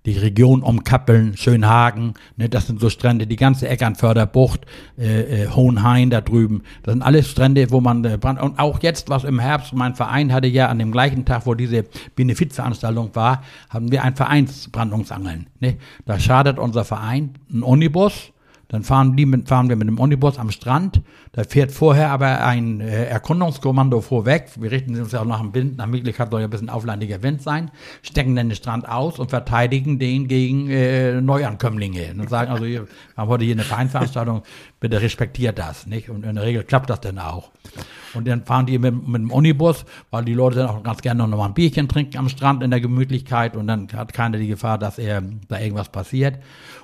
die 0.06 0.18
Region 0.18 0.64
um 0.64 0.84
Kappeln, 0.84 1.38
Schönhagen, 1.38 2.14
ne, 2.36 2.50
das 2.50 2.68
sind 2.68 2.80
so 2.80 2.90
Strände, 2.90 3.26
die 3.26 3.36
ganze 3.36 3.68
Eckernförder 3.68 4.26
Bucht, 4.26 4.66
äh, 4.98 5.44
äh, 5.44 5.48
Hohenhain 5.50 6.10
da 6.10 6.22
drüben, 6.22 6.64
das 6.84 6.94
sind 6.94 7.02
alles 7.02 7.30
Strände, 7.30 7.72
wo 7.72 7.80
man 7.80 8.04
äh, 8.04 8.18
brand 8.18 8.42
und 8.42 8.60
auch 8.60 8.82
jetzt, 8.84 9.10
was 9.10 9.24
im 9.24 9.40
Herbst, 9.40 9.74
mein 9.74 9.96
Verein 9.96 10.34
hatte 10.34 10.48
ja 10.48 10.68
an 10.68 10.80
dem 10.80 10.92
gleichen 10.92 11.26
Tag, 11.26 11.46
wo 11.46 11.54
diese 11.54 11.86
Benefizveranstaltung 12.16 13.16
war, 13.16 13.44
haben 13.70 13.92
wir 13.92 14.04
ein 14.04 14.16
Vereinsbrandungsangeln. 14.16 15.48
Ne? 15.60 15.78
Da 16.06 16.20
schadet 16.20 16.60
unser 16.60 16.84
Verein 16.84 17.34
ein 17.52 17.64
Unibus, 17.64 18.33
dann 18.74 18.84
fahren, 18.84 19.16
die 19.16 19.28
mit, 19.28 19.48
fahren 19.48 19.70
wir 19.70 19.76
mit 19.76 19.88
dem 19.88 20.00
Omnibus 20.00 20.40
am 20.40 20.50
Strand. 20.50 21.02
Da 21.32 21.44
fährt 21.44 21.72
vorher 21.72 22.10
aber 22.10 22.44
ein 22.44 22.82
äh, 22.82 23.06
Erkundungskommando 23.06 24.02
vorweg. 24.02 24.50
Wir 24.56 24.72
richten 24.72 25.00
uns 25.00 25.12
ja 25.12 25.22
auch 25.22 25.26
nach 25.26 25.42
dem 25.42 25.54
Wind. 25.54 25.78
Nach 25.78 25.86
Möglichkeit 25.86 26.32
soll 26.32 26.42
ja 26.42 26.48
ein 26.48 26.50
bisschen 26.50 26.72
auflandiger 26.72 27.22
Wind 27.22 27.44
sein. 27.44 27.70
Stecken 28.02 28.36
dann 28.36 28.50
den 28.50 28.56
Strand 28.56 28.90
aus 28.90 29.20
und 29.20 29.30
verteidigen 29.30 30.00
den 30.00 30.28
gegen 30.28 30.72
äh, 30.72 31.22
Neuankömmlinge. 31.22 32.16
Und 32.18 32.32
sagen 32.32 32.52
also, 32.52 32.66
wir 32.66 32.88
haben 33.16 33.30
heute 33.30 33.46
hier 33.46 33.54
eine 33.54 33.64
Vereinveranstaltung, 33.64 34.42
bitte 34.80 35.00
respektiert 35.00 35.60
das. 35.60 35.86
nicht? 35.86 36.10
Und 36.10 36.26
in 36.26 36.34
der 36.34 36.44
Regel 36.44 36.64
klappt 36.64 36.90
das 36.90 37.00
dann 37.00 37.20
auch. 37.20 37.52
Und 38.14 38.28
dann 38.28 38.46
fahren 38.46 38.66
die 38.66 38.78
mit, 38.78 39.08
mit 39.08 39.22
dem 39.22 39.32
Unibus, 39.32 39.86
weil 40.12 40.26
die 40.26 40.34
Leute 40.34 40.58
dann 40.58 40.70
auch 40.70 40.84
ganz 40.84 41.02
gerne 41.02 41.28
noch 41.28 41.38
mal 41.38 41.46
ein 41.46 41.54
Bierchen 41.54 41.88
trinken 41.88 42.18
am 42.18 42.30
Strand 42.30 42.64
in 42.64 42.72
der 42.72 42.82
Gemütlichkeit 42.82 43.56
und 43.56 43.68
dann 43.68 43.88
hat 43.94 44.14
keiner 44.14 44.38
die 44.38 44.48
Gefahr, 44.48 44.78
dass 44.78 44.98
er 44.98 45.24
da 45.48 45.60
irgendwas 45.60 45.90
passiert. 45.90 46.40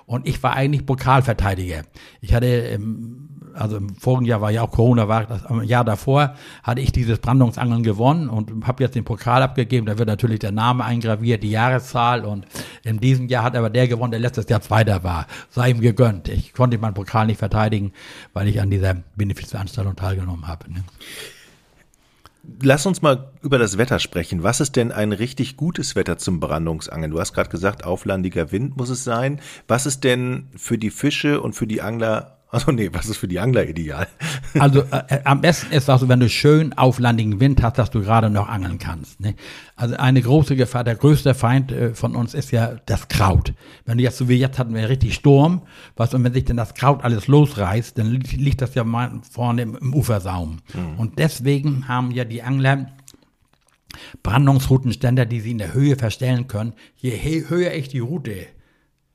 Und 0.05 0.27
ich 0.27 0.41
war 0.41 0.55
eigentlich 0.55 0.85
Pokalverteidiger. 0.85 1.83
Ich 2.21 2.33
hatte, 2.33 2.47
ähm, 2.47 3.28
also 3.53 3.77
im 3.77 3.95
vorigen 3.95 4.25
Jahr 4.25 4.41
war 4.41 4.51
ja 4.51 4.63
auch 4.63 4.71
Corona, 4.71 5.07
war 5.07 5.25
das 5.25 5.43
im 5.49 5.63
Jahr 5.63 5.83
davor, 5.83 6.35
hatte 6.63 6.81
ich 6.81 6.91
dieses 6.91 7.19
Brandungsangeln 7.19 7.83
gewonnen 7.83 8.29
und 8.29 8.67
habe 8.67 8.83
jetzt 8.83 8.95
den 8.95 9.03
Pokal 9.03 9.41
abgegeben. 9.41 9.85
Da 9.85 9.97
wird 9.97 10.07
natürlich 10.07 10.39
der 10.39 10.51
Name 10.51 10.83
eingraviert, 10.83 11.43
die 11.43 11.51
Jahreszahl. 11.51 12.25
Und 12.25 12.45
in 12.83 12.99
diesem 12.99 13.27
Jahr 13.27 13.43
hat 13.43 13.55
aber 13.55 13.69
der 13.69 13.87
gewonnen, 13.87 14.11
der 14.11 14.19
letztes 14.19 14.47
Jahr 14.49 14.61
Zweiter 14.61 15.03
war. 15.03 15.27
Sei 15.49 15.71
ihm 15.71 15.81
gegönnt. 15.81 16.27
Ich 16.29 16.53
konnte 16.53 16.77
meinen 16.77 16.93
Pokal 16.93 17.27
nicht 17.27 17.39
verteidigen, 17.39 17.93
weil 18.33 18.47
ich 18.47 18.61
an 18.61 18.69
dieser 18.69 18.95
Benefizveranstaltung 19.15 19.95
teilgenommen 19.95 20.47
habe. 20.47 20.71
Ne? 20.71 20.83
Lass 22.61 22.85
uns 22.85 23.01
mal 23.01 23.31
über 23.41 23.57
das 23.57 23.77
Wetter 23.77 23.99
sprechen. 23.99 24.43
Was 24.43 24.59
ist 24.59 24.75
denn 24.75 24.91
ein 24.91 25.11
richtig 25.11 25.57
gutes 25.57 25.95
Wetter 25.95 26.17
zum 26.17 26.39
Brandungsangeln? 26.39 27.11
Du 27.11 27.19
hast 27.19 27.33
gerade 27.33 27.49
gesagt, 27.49 27.83
auflandiger 27.83 28.51
Wind 28.51 28.77
muss 28.77 28.89
es 28.89 29.03
sein. 29.03 29.39
Was 29.67 29.85
ist 29.85 30.03
denn 30.03 30.47
für 30.55 30.77
die 30.77 30.89
Fische 30.89 31.41
und 31.41 31.53
für 31.53 31.67
die 31.67 31.81
Angler 31.81 32.38
also 32.51 32.71
nee, 32.71 32.89
was 32.91 33.07
ist 33.07 33.17
für 33.17 33.27
die 33.27 33.39
Angler 33.39 33.67
ideal? 33.67 34.07
Also 34.59 34.81
äh, 34.81 35.03
äh, 35.09 35.21
am 35.25 35.41
besten 35.41 35.71
ist 35.71 35.91
also, 35.91 36.09
wenn 36.09 36.19
du 36.19 36.27
schön 36.27 36.73
auflandigen 36.73 37.39
Wind 37.39 37.61
hast, 37.61 37.77
dass 37.77 37.91
du 37.91 38.01
gerade 38.01 38.31
noch 38.31 38.49
angeln 38.49 38.79
kannst. 38.79 39.19
Ne? 39.19 39.35
Also 39.75 39.95
eine 39.95 40.23
große 40.23 40.55
Gefahr, 40.55 40.83
der 40.83 40.95
größte 40.95 41.35
Feind 41.35 41.71
äh, 41.71 41.93
von 41.93 42.15
uns 42.15 42.33
ist 42.33 42.49
ja 42.49 42.77
das 42.87 43.09
Kraut. 43.09 43.53
Wenn 43.85 43.99
du 43.99 44.03
jetzt 44.03 44.17
so 44.17 44.27
wie 44.27 44.37
jetzt 44.37 44.57
hatten 44.57 44.73
wir 44.73 44.89
richtig 44.89 45.13
Sturm, 45.13 45.61
was 45.95 46.15
und 46.15 46.23
wenn 46.23 46.33
sich 46.33 46.45
denn 46.45 46.57
das 46.57 46.73
Kraut 46.73 47.03
alles 47.03 47.27
losreißt, 47.27 47.95
dann 47.95 48.07
liegt, 48.07 48.31
liegt 48.33 48.61
das 48.61 48.73
ja 48.73 48.83
mal 48.83 49.21
vorne 49.29 49.61
im, 49.61 49.75
im 49.75 49.93
Ufersaum. 49.93 50.57
Mhm. 50.73 50.99
Und 50.99 51.19
deswegen 51.19 51.87
haben 51.87 52.09
ja 52.09 52.25
die 52.25 52.41
Angler 52.41 52.87
Brandungsroutenständer, 54.23 55.27
die 55.27 55.41
sie 55.41 55.51
in 55.51 55.57
der 55.59 55.73
Höhe 55.73 55.95
verstellen 55.95 56.47
können. 56.47 56.73
Je 56.95 57.45
höher 57.47 57.73
ich 57.73 57.89
die 57.89 57.99
Route 57.99 58.47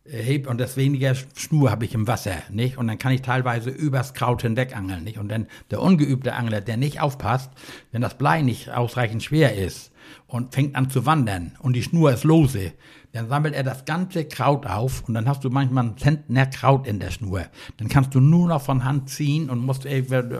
heb 0.06 0.48
und 0.48 0.60
das 0.60 0.76
weniger 0.76 1.14
Schnur 1.14 1.70
habe 1.70 1.84
ich 1.84 1.94
im 1.94 2.06
Wasser, 2.06 2.42
nicht? 2.50 2.76
Und 2.76 2.86
dann 2.88 2.98
kann 2.98 3.12
ich 3.12 3.22
teilweise 3.22 3.70
übers 3.70 4.14
Kraut 4.14 4.42
hinweg 4.42 4.76
angeln, 4.76 5.04
nicht? 5.04 5.18
Und 5.18 5.28
dann 5.28 5.46
der 5.70 5.80
ungeübte 5.80 6.34
Angler, 6.34 6.60
der 6.60 6.76
nicht 6.76 7.00
aufpasst, 7.00 7.50
wenn 7.92 8.02
das 8.02 8.18
Blei 8.18 8.42
nicht 8.42 8.70
ausreichend 8.70 9.22
schwer 9.22 9.56
ist 9.56 9.93
und 10.26 10.54
fängt 10.54 10.76
an 10.76 10.90
zu 10.90 11.06
wandern 11.06 11.52
und 11.60 11.74
die 11.74 11.82
Schnur 11.82 12.12
ist 12.12 12.24
lose, 12.24 12.72
dann 13.14 13.28
sammelt 13.28 13.54
er 13.54 13.62
das 13.62 13.84
ganze 13.84 14.24
Kraut 14.24 14.66
auf 14.66 15.04
und 15.06 15.14
dann 15.14 15.28
hast 15.28 15.44
du 15.44 15.50
manchmal 15.50 15.84
einen 15.84 15.96
Zentner 15.96 16.46
Kraut 16.46 16.86
in 16.86 16.98
der 16.98 17.12
Schnur. 17.12 17.44
Dann 17.76 17.88
kannst 17.88 18.12
du 18.14 18.20
nur 18.20 18.48
noch 18.48 18.60
von 18.60 18.84
Hand 18.84 19.08
ziehen 19.08 19.50
und 19.50 19.64
musst 19.64 19.86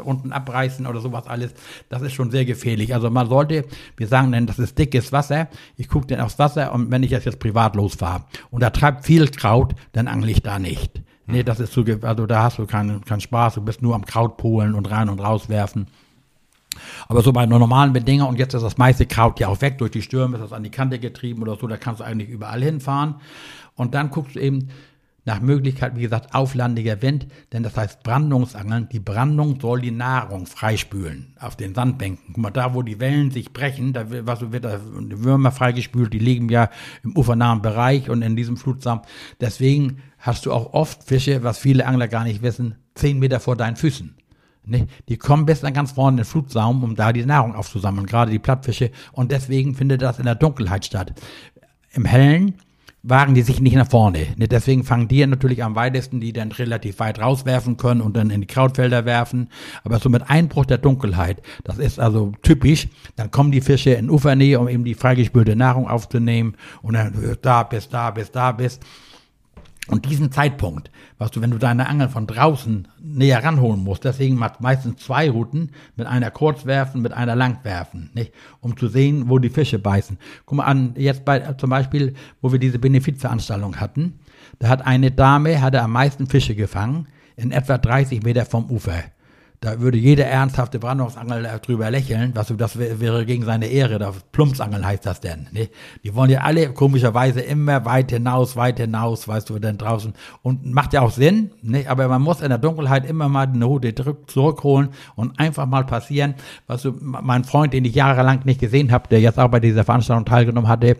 unten 0.04 0.32
abreißen 0.32 0.84
oder 0.86 1.00
sowas 1.00 1.28
alles. 1.28 1.54
Das 1.88 2.02
ist 2.02 2.14
schon 2.14 2.32
sehr 2.32 2.44
gefährlich. 2.44 2.92
Also 2.92 3.10
man 3.10 3.28
sollte, 3.28 3.64
wir 3.96 4.08
sagen 4.08 4.32
dann, 4.32 4.46
das 4.46 4.58
ist 4.58 4.76
dickes 4.76 5.12
Wasser. 5.12 5.48
Ich 5.76 5.88
gucke 5.88 6.08
dann 6.08 6.20
aufs 6.20 6.40
Wasser 6.40 6.72
und 6.72 6.90
wenn 6.90 7.04
ich 7.04 7.12
jetzt, 7.12 7.26
jetzt 7.26 7.38
privat 7.38 7.76
losfahre 7.76 8.24
und 8.50 8.60
da 8.60 8.70
treibt 8.70 9.04
viel 9.04 9.28
Kraut, 9.28 9.76
dann 9.92 10.08
angle 10.08 10.32
ich 10.32 10.42
da 10.42 10.58
nicht. 10.58 11.00
Nee, 11.26 11.44
das 11.44 11.60
ist 11.60 11.72
so, 11.72 11.84
also 12.02 12.26
da 12.26 12.42
hast 12.42 12.58
du 12.58 12.66
keinen, 12.66 13.04
keinen 13.04 13.20
Spaß, 13.20 13.54
du 13.54 13.62
bist 13.62 13.82
nur 13.82 13.94
am 13.94 14.04
Kraut 14.04 14.36
polen 14.36 14.74
und 14.74 14.90
rein 14.90 15.08
und 15.08 15.20
rauswerfen. 15.20 15.86
Aber 17.08 17.22
so 17.22 17.32
bei 17.32 17.46
normalen 17.46 17.92
Bedingungen, 17.92 18.30
und 18.30 18.38
jetzt 18.38 18.54
ist 18.54 18.62
das 18.62 18.78
meiste 18.78 19.06
Kraut 19.06 19.40
ja 19.40 19.48
auch 19.48 19.60
weg, 19.60 19.78
durch 19.78 19.90
die 19.90 20.02
Stürme 20.02 20.36
ist 20.36 20.42
das 20.42 20.52
an 20.52 20.62
die 20.62 20.70
Kante 20.70 20.98
getrieben 20.98 21.42
oder 21.42 21.56
so, 21.56 21.66
da 21.66 21.76
kannst 21.76 22.00
du 22.00 22.04
eigentlich 22.04 22.28
überall 22.28 22.62
hinfahren. 22.62 23.16
Und 23.74 23.94
dann 23.94 24.10
guckst 24.10 24.36
du 24.36 24.40
eben, 24.40 24.68
nach 25.24 25.40
Möglichkeit, 25.40 25.96
wie 25.96 26.02
gesagt, 26.02 26.34
auflandiger 26.34 27.00
Wind, 27.00 27.26
denn 27.52 27.62
das 27.62 27.76
heißt 27.76 28.02
Brandungsangeln. 28.02 28.88
Die 28.90 29.00
Brandung 29.00 29.58
soll 29.58 29.80
die 29.80 29.90
Nahrung 29.90 30.46
freispülen 30.46 31.34
auf 31.40 31.56
den 31.56 31.74
Sandbänken. 31.74 32.34
Guck 32.34 32.38
mal, 32.38 32.50
da 32.50 32.74
wo 32.74 32.82
die 32.82 33.00
Wellen 33.00 33.30
sich 33.30 33.52
brechen, 33.52 33.92
da 33.92 34.10
wird, 34.10 34.26
was 34.26 34.52
wird 34.52 34.64
da, 34.64 34.80
Würmer 34.82 35.50
freigespült, 35.50 36.12
die 36.12 36.18
liegen 36.18 36.48
ja 36.50 36.68
im 37.02 37.16
ufernahen 37.16 37.62
Bereich 37.62 38.10
und 38.10 38.22
in 38.22 38.36
diesem 38.36 38.56
Flutsaum. 38.56 39.00
Deswegen 39.40 40.02
hast 40.18 40.46
du 40.46 40.52
auch 40.52 40.74
oft 40.74 41.04
Fische, 41.04 41.42
was 41.42 41.58
viele 41.58 41.86
Angler 41.86 42.08
gar 42.08 42.24
nicht 42.24 42.42
wissen, 42.42 42.76
zehn 42.94 43.18
Meter 43.18 43.40
vor 43.40 43.56
deinen 43.56 43.76
Füßen. 43.76 44.14
Ne? 44.66 44.86
Die 45.08 45.16
kommen 45.16 45.46
bis 45.46 45.60
dann 45.60 45.74
ganz 45.74 45.92
vorne 45.92 46.14
in 46.14 46.16
den 46.18 46.26
Flutsaum, 46.26 46.82
um 46.82 46.94
da 46.94 47.12
die 47.12 47.24
Nahrung 47.24 47.54
aufzusammeln, 47.54 48.06
gerade 48.06 48.30
die 48.30 48.38
Plattfische. 48.38 48.90
Und 49.12 49.30
deswegen 49.30 49.74
findet 49.74 50.02
das 50.02 50.18
in 50.18 50.24
der 50.24 50.34
Dunkelheit 50.34 50.84
statt. 50.84 51.12
Im 51.92 52.04
Hellen 52.04 52.54
wagen 53.04 53.34
die 53.34 53.42
sich 53.42 53.60
nicht 53.60 53.76
nach 53.76 53.88
vorne. 53.88 54.26
Ne? 54.36 54.48
Deswegen 54.48 54.82
fangen 54.82 55.08
die 55.08 55.24
natürlich 55.26 55.62
am 55.62 55.76
weitesten, 55.76 56.20
die 56.20 56.32
dann 56.32 56.50
relativ 56.52 56.98
weit 56.98 57.20
rauswerfen 57.20 57.76
können 57.76 58.00
und 58.00 58.16
dann 58.16 58.30
in 58.30 58.40
die 58.40 58.46
Krautfelder 58.46 59.04
werfen. 59.04 59.50
Aber 59.84 59.98
so 59.98 60.08
mit 60.08 60.28
Einbruch 60.28 60.64
der 60.64 60.78
Dunkelheit, 60.78 61.42
das 61.64 61.78
ist 61.78 62.00
also 62.00 62.32
typisch, 62.42 62.88
dann 63.16 63.30
kommen 63.30 63.52
die 63.52 63.60
Fische 63.60 63.90
in 63.90 64.10
Ufernähe, 64.10 64.58
um 64.58 64.68
eben 64.68 64.84
die 64.84 64.94
freigespülte 64.94 65.54
Nahrung 65.54 65.86
aufzunehmen 65.86 66.56
und 66.80 66.94
dann 66.94 67.36
da 67.42 67.62
bis 67.62 67.88
da 67.90 68.10
bis 68.10 68.30
da 68.30 68.52
bis. 68.52 68.80
Und 69.86 70.06
diesen 70.06 70.32
Zeitpunkt, 70.32 70.90
was 71.18 71.30
du, 71.30 71.42
wenn 71.42 71.50
du 71.50 71.58
deine 71.58 71.88
Angel 71.88 72.08
von 72.08 72.26
draußen 72.26 72.88
näher 73.02 73.44
ranholen 73.44 73.84
musst, 73.84 74.04
deswegen 74.04 74.36
macht 74.36 74.60
meistens 74.62 75.02
zwei 75.02 75.30
Routen, 75.30 75.72
mit 75.96 76.06
einer 76.06 76.30
kurz 76.30 76.64
werfen, 76.64 77.02
mit 77.02 77.12
einer 77.12 77.36
lang 77.36 77.58
werfen, 77.64 78.10
nicht? 78.14 78.32
Um 78.60 78.76
zu 78.78 78.88
sehen, 78.88 79.28
wo 79.28 79.38
die 79.38 79.50
Fische 79.50 79.78
beißen. 79.78 80.18
Guck 80.46 80.56
mal 80.56 80.64
an, 80.64 80.94
jetzt 80.96 81.26
bei, 81.26 81.40
zum 81.54 81.68
Beispiel, 81.68 82.14
wo 82.40 82.50
wir 82.50 82.58
diese 82.58 82.78
Benefizveranstaltung 82.78 83.78
hatten, 83.78 84.20
da 84.58 84.68
hat 84.68 84.86
eine 84.86 85.10
Dame, 85.10 85.60
hatte 85.60 85.82
am 85.82 85.92
meisten 85.92 86.26
Fische 86.28 86.54
gefangen, 86.54 87.08
in 87.36 87.50
etwa 87.50 87.76
30 87.76 88.22
Meter 88.22 88.46
vom 88.46 88.70
Ufer. 88.70 89.04
Da 89.64 89.80
würde 89.80 89.96
jeder 89.96 90.26
ernsthafte 90.26 90.78
Brandungsangel 90.78 91.48
drüber 91.64 91.90
lächeln, 91.90 92.32
was 92.34 92.52
das 92.54 92.78
wäre 92.78 93.24
gegen 93.24 93.46
seine 93.46 93.64
Ehre. 93.64 93.98
Das 93.98 94.16
Plumpsangeln 94.30 94.84
heißt 94.84 95.06
das 95.06 95.22
denn. 95.22 95.46
Ne? 95.52 95.70
Die 96.02 96.14
wollen 96.14 96.28
ja 96.28 96.42
alle 96.42 96.74
komischerweise 96.74 97.40
immer 97.40 97.86
weit 97.86 98.10
hinaus, 98.10 98.56
weit 98.56 98.78
hinaus, 98.78 99.26
weißt 99.26 99.48
du, 99.48 99.58
denn 99.58 99.78
draußen. 99.78 100.12
Und 100.42 100.70
macht 100.70 100.92
ja 100.92 101.00
auch 101.00 101.12
Sinn, 101.12 101.50
ne? 101.62 101.86
aber 101.88 102.08
man 102.08 102.20
muss 102.20 102.42
in 102.42 102.50
der 102.50 102.58
Dunkelheit 102.58 103.08
immer 103.08 103.30
mal 103.30 103.46
eine 103.46 103.64
Route 103.64 103.94
zurückholen 104.26 104.90
und 105.16 105.40
einfach 105.40 105.64
mal 105.64 105.86
passieren. 105.86 106.34
Was 106.66 106.82
du, 106.82 106.92
mein 107.00 107.44
Freund, 107.44 107.72
den 107.72 107.86
ich 107.86 107.94
jahrelang 107.94 108.40
nicht 108.44 108.60
gesehen 108.60 108.92
habe, 108.92 109.08
der 109.08 109.20
jetzt 109.20 109.38
auch 109.38 109.48
bei 109.48 109.60
dieser 109.60 109.84
Veranstaltung 109.84 110.26
teilgenommen 110.26 110.68
hatte, 110.68 110.98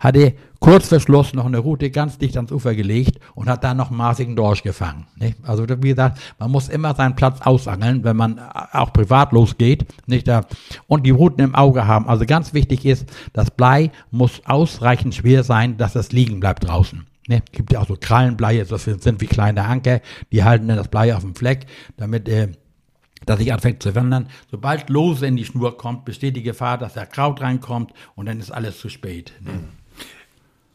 hatte 0.00 0.34
kurz 0.62 0.88
vor 0.88 1.00
Schluss 1.00 1.34
noch 1.34 1.44
eine 1.44 1.58
Route 1.58 1.90
ganz 1.90 2.18
dicht 2.18 2.36
ans 2.36 2.52
Ufer 2.52 2.74
gelegt 2.74 3.18
und 3.34 3.48
hat 3.48 3.64
dann 3.64 3.76
noch 3.76 3.90
maßigen 3.90 4.36
Dorsch 4.36 4.62
gefangen. 4.62 5.06
Nicht? 5.16 5.36
Also 5.42 5.66
wie 5.68 5.88
gesagt, 5.88 6.18
man 6.38 6.50
muss 6.50 6.68
immer 6.68 6.94
seinen 6.94 7.16
Platz 7.16 7.40
ausangeln, 7.42 8.04
wenn 8.04 8.16
man 8.16 8.40
auch 8.72 8.92
privat 8.92 9.32
losgeht. 9.32 9.86
Nicht 10.06 10.28
da 10.28 10.46
und 10.86 11.04
die 11.04 11.10
Routen 11.10 11.44
im 11.44 11.54
Auge 11.54 11.86
haben. 11.86 12.08
Also 12.08 12.24
ganz 12.24 12.54
wichtig 12.54 12.86
ist, 12.86 13.06
das 13.32 13.50
Blei 13.50 13.90
muss 14.10 14.40
ausreichend 14.46 15.14
schwer 15.14 15.42
sein, 15.42 15.76
dass 15.76 15.96
es 15.96 16.12
liegen 16.12 16.40
bleibt 16.40 16.66
draußen. 16.66 17.06
Ne, 17.28 17.42
gibt 17.52 17.72
ja 17.72 17.80
auch 17.80 17.86
so 17.86 17.96
Krallenbleie, 18.00 18.64
das 18.64 18.84
sind 18.84 19.20
wie 19.20 19.26
kleine 19.26 19.64
Anker, 19.64 20.00
die 20.32 20.42
halten 20.42 20.66
dann 20.66 20.76
das 20.76 20.88
Blei 20.88 21.14
auf 21.14 21.22
dem 21.22 21.36
Fleck, 21.36 21.66
damit 21.96 22.28
äh, 22.28 22.48
dass 23.26 23.38
sich 23.38 23.52
anfängt 23.52 23.82
zu 23.82 23.94
wandern. 23.94 24.28
Sobald 24.50 24.90
Lose 24.90 25.26
in 25.26 25.36
die 25.36 25.44
Schnur 25.44 25.76
kommt, 25.76 26.04
besteht 26.04 26.36
die 26.36 26.42
Gefahr, 26.42 26.78
dass 26.78 26.94
der 26.94 27.06
Kraut 27.06 27.40
reinkommt 27.40 27.92
und 28.16 28.26
dann 28.26 28.40
ist 28.40 28.50
alles 28.50 28.78
zu 28.78 28.88
spät. 28.88 29.32
Ne? 29.40 29.52
Mhm. 29.52 29.81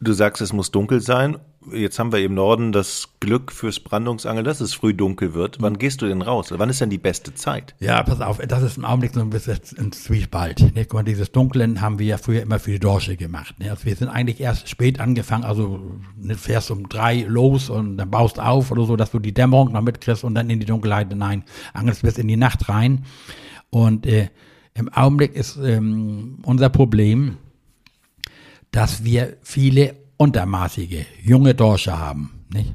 Du 0.00 0.12
sagst, 0.12 0.40
es 0.40 0.52
muss 0.52 0.70
dunkel 0.70 1.00
sein. 1.00 1.38
Jetzt 1.72 1.98
haben 1.98 2.12
wir 2.12 2.20
im 2.20 2.32
Norden 2.32 2.70
das 2.70 3.08
Glück 3.18 3.50
fürs 3.50 3.80
Brandungsangeln, 3.80 4.44
dass 4.44 4.60
es 4.60 4.72
früh 4.72 4.94
dunkel 4.94 5.34
wird. 5.34 5.60
Wann 5.60 5.76
gehst 5.76 6.00
du 6.00 6.06
denn 6.06 6.22
raus? 6.22 6.54
Wann 6.56 6.70
ist 6.70 6.80
denn 6.80 6.88
die 6.88 6.98
beste 6.98 7.34
Zeit? 7.34 7.74
Ja, 7.80 8.02
pass 8.04 8.20
auf, 8.20 8.38
das 8.38 8.62
ist 8.62 8.78
im 8.78 8.84
Augenblick 8.84 9.12
so 9.12 9.20
ein 9.20 9.30
bisschen 9.30 9.58
ein 9.76 9.90
Zwiespalt. 9.90 10.74
Ne? 10.74 10.86
Mal, 10.92 11.02
dieses 11.02 11.32
Dunklen 11.32 11.80
haben 11.80 11.98
wir 11.98 12.06
ja 12.06 12.16
früher 12.16 12.42
immer 12.42 12.60
für 12.60 12.70
die 12.70 12.78
Dorsche 12.78 13.16
gemacht. 13.16 13.58
Ne? 13.58 13.70
Also 13.70 13.86
wir 13.86 13.96
sind 13.96 14.08
eigentlich 14.08 14.40
erst 14.40 14.68
spät 14.68 15.00
angefangen, 15.00 15.44
also 15.44 15.80
ne, 16.16 16.36
fährst 16.36 16.70
um 16.70 16.88
drei 16.88 17.24
los 17.28 17.68
und 17.68 17.98
dann 17.98 18.10
baust 18.10 18.38
auf 18.38 18.70
oder 18.70 18.84
so, 18.84 18.94
dass 18.94 19.10
du 19.10 19.18
die 19.18 19.34
Dämmerung 19.34 19.72
noch 19.72 19.82
mitkriegst 19.82 20.22
und 20.22 20.36
dann 20.36 20.48
in 20.48 20.60
die 20.60 20.66
Dunkelheit 20.66 21.08
hinein 21.08 21.42
angelst 21.74 22.02
bis 22.02 22.18
in 22.18 22.28
die 22.28 22.36
Nacht 22.36 22.68
rein. 22.68 23.04
Und 23.70 24.06
äh, 24.06 24.28
im 24.74 24.92
Augenblick 24.92 25.34
ist 25.34 25.56
ähm, 25.56 26.38
unser 26.44 26.68
Problem, 26.68 27.36
dass 28.70 29.04
wir 29.04 29.36
viele 29.42 29.96
untermaßige 30.16 31.04
junge 31.22 31.54
Dorsche 31.54 31.98
haben. 31.98 32.44
Nicht? 32.52 32.74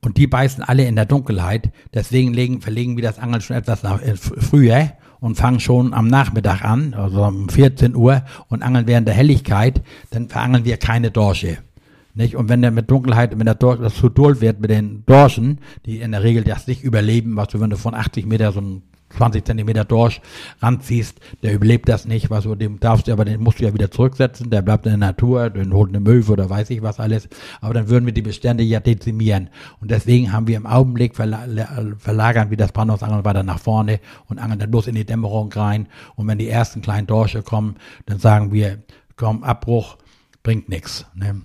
Und 0.00 0.16
die 0.16 0.26
beißen 0.26 0.62
alle 0.62 0.86
in 0.86 0.96
der 0.96 1.06
Dunkelheit. 1.06 1.70
Deswegen 1.92 2.32
legen, 2.32 2.60
verlegen 2.60 2.96
wir 2.96 3.02
das 3.02 3.18
Angeln 3.18 3.40
schon 3.40 3.56
etwas 3.56 3.82
nach, 3.82 4.00
äh, 4.00 4.16
früher 4.16 4.92
und 5.20 5.34
fangen 5.34 5.60
schon 5.60 5.92
am 5.92 6.06
Nachmittag 6.06 6.64
an, 6.64 6.94
also 6.94 7.24
um 7.24 7.48
14 7.48 7.96
Uhr 7.96 8.22
und 8.48 8.62
angeln 8.62 8.86
während 8.86 9.08
der 9.08 9.14
Helligkeit. 9.14 9.82
Dann 10.10 10.28
verangeln 10.28 10.64
wir 10.64 10.76
keine 10.76 11.10
Dorsche. 11.10 11.58
Nicht? 12.14 12.36
Und 12.36 12.48
wenn 12.48 12.62
der 12.62 12.70
mit 12.70 12.90
Dunkelheit, 12.90 13.38
wenn 13.38 13.46
der 13.46 13.54
Dorsch, 13.54 13.80
das 13.80 13.94
zu 13.96 14.08
doll 14.08 14.40
wird 14.40 14.60
mit 14.60 14.70
den 14.70 15.04
Dorschen, 15.06 15.58
die 15.86 15.98
in 15.98 16.12
der 16.12 16.22
Regel 16.22 16.44
das 16.44 16.66
nicht 16.66 16.82
überleben, 16.82 17.36
was 17.36 17.48
du, 17.48 17.60
wenn 17.60 17.70
du 17.70 17.76
von 17.76 17.94
80 17.94 18.26
Meter 18.26 18.52
so 18.52 18.60
ein 18.60 18.82
20 19.10 19.44
Zentimeter 19.44 19.84
Dorsch 19.84 20.20
ranziehst, 20.60 21.18
der 21.42 21.54
überlebt 21.54 21.88
das 21.88 22.04
nicht, 22.04 22.30
was 22.30 22.44
du 22.44 22.54
dem 22.54 22.78
darfst 22.80 23.08
du, 23.08 23.12
aber 23.12 23.24
den 23.24 23.42
musst 23.42 23.60
du 23.60 23.64
ja 23.64 23.74
wieder 23.74 23.90
zurücksetzen, 23.90 24.50
der 24.50 24.62
bleibt 24.62 24.86
in 24.86 24.92
der 24.92 24.98
Natur, 24.98 25.50
den 25.50 25.72
holt 25.72 25.90
eine 25.90 26.00
Möwe 26.00 26.32
oder 26.32 26.48
weiß 26.50 26.70
ich 26.70 26.82
was 26.82 27.00
alles, 27.00 27.28
aber 27.60 27.74
dann 27.74 27.88
würden 27.88 28.06
wir 28.06 28.12
die 28.12 28.22
Bestände 28.22 28.62
ja 28.64 28.80
dezimieren. 28.80 29.50
Und 29.80 29.90
deswegen 29.90 30.32
haben 30.32 30.46
wir 30.46 30.56
im 30.56 30.66
Augenblick 30.66 31.16
verla 31.16 31.46
verlagern 31.98 32.50
wir 32.50 32.56
das 32.56 32.72
Brandungsangeln 32.72 33.24
weiter 33.24 33.42
nach 33.42 33.58
vorne 33.58 34.00
und 34.26 34.38
angeln 34.38 34.58
dann 34.58 34.70
bloß 34.70 34.88
in 34.88 34.94
die 34.94 35.04
Dämmerung 35.04 35.52
rein. 35.52 35.88
Und 36.16 36.26
wenn 36.26 36.38
die 36.38 36.48
ersten 36.48 36.82
kleinen 36.82 37.06
Dorsche 37.06 37.42
kommen, 37.42 37.76
dann 38.06 38.18
sagen 38.18 38.52
wir, 38.52 38.82
komm, 39.16 39.42
Abbruch, 39.42 39.96
bringt 40.42 40.68
nichts. 40.68 41.06
Ne? 41.14 41.42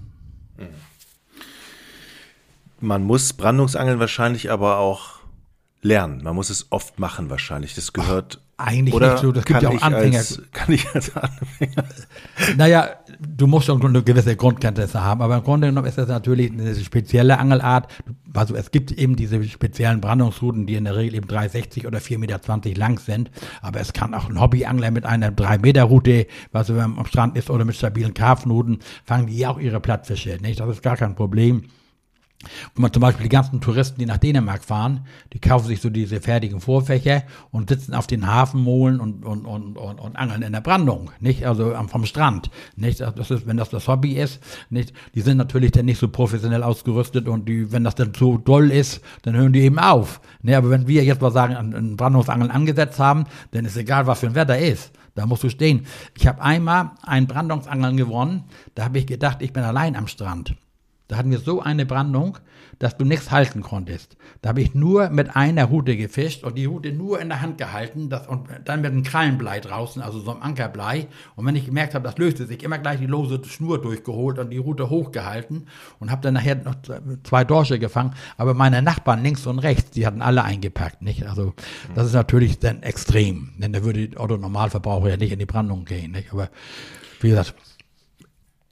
Man 2.79 3.03
muss 3.03 3.33
Brandungsangeln 3.33 3.99
wahrscheinlich 3.99 4.51
aber 4.51 4.77
auch 4.77 5.22
lernen. 5.83 6.23
Man 6.23 6.35
muss 6.35 6.49
es 6.49 6.71
oft 6.71 6.99
machen 6.99 7.29
wahrscheinlich. 7.29 7.75
Das 7.75 7.93
gehört. 7.93 8.39
Ach, 8.39 8.43
eigentlich 8.55 8.93
oder 8.93 9.13
nicht 9.13 9.21
so. 9.21 9.31
Das 9.31 9.45
gibt 9.45 9.61
ja 9.61 9.69
auch 9.69 9.81
Anfänger. 9.81 10.19
Als, 10.19 10.41
kann 10.51 10.73
ich 10.73 10.87
als 10.93 11.15
Anfänger? 11.15 11.83
Naja, 12.57 12.89
du 13.19 13.47
musst 13.47 13.67
schon 13.67 13.83
eine 13.83 14.03
gewisse 14.03 14.35
Grundkenntnisse 14.35 15.03
haben, 15.03 15.21
aber 15.21 15.37
im 15.37 15.43
Grunde 15.43 15.67
genommen 15.67 15.87
ist 15.87 15.97
das 15.97 16.07
natürlich 16.07 16.51
eine 16.51 16.75
spezielle 16.75 17.37
Angelart. 17.37 17.91
Also 18.33 18.55
es 18.55 18.71
gibt 18.71 18.91
eben 18.91 19.15
diese 19.15 19.43
speziellen 19.43 20.01
Brandungsrouten, 20.01 20.65
die 20.65 20.75
in 20.75 20.85
der 20.85 20.95
Regel 20.95 21.15
eben 21.15 21.27
3,60 21.27 21.87
oder 21.87 21.99
4,20 21.99 22.17
Meter 22.17 22.79
lang 22.79 22.99
sind. 22.99 23.31
Aber 23.61 23.79
es 23.79 23.93
kann 23.93 24.13
auch 24.13 24.29
ein 24.29 24.39
Hobbyangler 24.39 24.91
mit 24.91 25.05
einer 25.05 25.29
3-Meter-Route, 25.29 26.27
was 26.51 26.69
am 26.69 27.05
Strand 27.05 27.37
ist, 27.37 27.49
oder 27.49 27.65
mit 27.65 27.75
stabilen 27.75 28.13
Karpfenruten, 28.13 28.79
fangen 29.05 29.27
die 29.27 29.45
auch 29.45 29.59
ihre 29.59 29.79
Plattfische. 29.79 30.37
Nicht? 30.41 30.59
Das 30.59 30.69
ist 30.69 30.83
gar 30.83 30.97
kein 30.97 31.15
Problem. 31.15 31.63
Guck 32.73 32.79
mal, 32.79 32.91
zum 32.91 33.01
Beispiel 33.01 33.23
die 33.23 33.29
ganzen 33.29 33.61
Touristen, 33.61 33.99
die 33.99 34.05
nach 34.05 34.17
Dänemark 34.17 34.63
fahren, 34.63 35.05
die 35.33 35.39
kaufen 35.39 35.67
sich 35.67 35.81
so 35.81 35.89
diese 35.89 36.21
fertigen 36.21 36.59
Vorfächer 36.59 37.23
und 37.51 37.69
sitzen 37.69 37.93
auf 37.93 38.07
den 38.07 38.27
Hafenmolen 38.27 38.99
und, 38.99 39.25
und, 39.25 39.45
und, 39.45 39.77
und, 39.77 39.99
und 39.99 40.15
angeln 40.15 40.41
in 40.41 40.53
der 40.53 40.61
Brandung, 40.61 41.11
nicht? 41.19 41.45
Also 41.45 41.73
vom 41.87 42.05
Strand, 42.05 42.49
nicht? 42.75 43.01
Das 43.01 43.31
ist, 43.31 43.47
wenn 43.47 43.57
das 43.57 43.69
das 43.69 43.87
Hobby 43.87 44.13
ist, 44.13 44.39
nicht? 44.69 44.93
Die 45.15 45.21
sind 45.21 45.37
natürlich 45.37 45.71
dann 45.71 45.85
nicht 45.85 45.99
so 45.99 46.07
professionell 46.07 46.63
ausgerüstet 46.63 47.27
und 47.27 47.47
die, 47.47 47.71
wenn 47.71 47.83
das 47.83 47.95
dann 47.95 48.13
zu 48.13 48.37
doll 48.37 48.71
ist, 48.71 49.01
dann 49.23 49.35
hören 49.35 49.53
die 49.53 49.61
eben 49.61 49.79
auf, 49.79 50.21
ne? 50.41 50.57
Aber 50.57 50.69
wenn 50.69 50.87
wir 50.87 51.03
jetzt 51.03 51.21
mal 51.21 51.31
sagen, 51.31 51.55
ein 51.55 51.97
Brandungsangeln 51.97 52.51
angesetzt 52.51 52.99
haben, 52.99 53.25
dann 53.51 53.65
ist 53.65 53.77
egal, 53.77 54.07
was 54.07 54.19
für 54.19 54.27
ein 54.27 54.35
Wetter 54.35 54.57
ist. 54.57 54.91
Da 55.15 55.27
musst 55.27 55.43
du 55.43 55.49
stehen. 55.49 55.85
Ich 56.17 56.25
habe 56.25 56.41
einmal 56.41 56.91
ein 57.03 57.27
Brandungsangeln 57.27 57.97
gewonnen, 57.97 58.45
da 58.73 58.85
habe 58.85 58.97
ich 58.97 59.05
gedacht, 59.05 59.41
ich 59.41 59.53
bin 59.53 59.63
allein 59.63 59.95
am 59.95 60.07
Strand. 60.07 60.55
Da 61.07 61.17
hatten 61.17 61.31
wir 61.31 61.39
so 61.39 61.61
eine 61.61 61.85
Brandung, 61.85 62.37
dass 62.79 62.97
du 62.97 63.05
nichts 63.05 63.29
halten 63.29 63.61
konntest. 63.61 64.17
Da 64.41 64.49
habe 64.49 64.61
ich 64.61 64.73
nur 64.73 65.09
mit 65.09 65.35
einer 65.35 65.65
Rute 65.65 65.95
gefischt 65.97 66.43
und 66.43 66.57
die 66.57 66.65
Rute 66.65 66.91
nur 66.91 67.19
in 67.19 67.29
der 67.29 67.41
Hand 67.41 67.57
gehalten 67.57 68.09
das, 68.09 68.27
und 68.27 68.47
dann 68.65 68.81
mit 68.81 68.91
einem 68.91 69.03
Krallenblei 69.03 69.59
draußen, 69.59 70.01
also 70.01 70.19
so 70.19 70.31
einem 70.31 70.41
Ankerblei. 70.41 71.07
Und 71.35 71.45
wenn 71.45 71.55
ich 71.55 71.65
gemerkt 71.65 71.93
habe, 71.93 72.03
das 72.05 72.17
löste 72.17 72.45
sich, 72.45 72.63
immer 72.63 72.77
gleich 72.79 72.99
die 72.99 73.05
lose 73.05 73.41
Schnur 73.45 73.81
durchgeholt 73.81 74.39
und 74.39 74.49
die 74.49 74.57
Rute 74.57 74.89
hochgehalten 74.89 75.67
und 75.99 76.09
habe 76.09 76.21
dann 76.21 76.35
nachher 76.35 76.55
noch 76.55 76.75
zwei 77.23 77.43
Dorsche 77.43 77.79
gefangen. 77.79 78.15
Aber 78.37 78.53
meine 78.53 78.81
Nachbarn 78.81 79.23
links 79.23 79.45
und 79.45 79.59
rechts, 79.59 79.91
die 79.91 80.07
hatten 80.07 80.21
alle 80.21 80.43
eingepackt. 80.43 81.01
Nicht? 81.01 81.27
Also 81.27 81.53
das 81.95 82.07
ist 82.07 82.13
natürlich 82.13 82.59
dann 82.59 82.81
extrem, 82.81 83.49
denn 83.57 83.73
da 83.73 83.83
würde 83.83 84.07
der 84.07 84.19
Otto 84.19 84.37
Normalverbraucher 84.37 85.09
ja 85.09 85.17
nicht 85.17 85.31
in 85.31 85.39
die 85.39 85.45
Brandung 85.45 85.85
gehen. 85.85 86.11
Nicht? 86.11 86.31
Aber 86.31 86.49
wie 87.19 87.29
gesagt, 87.29 87.55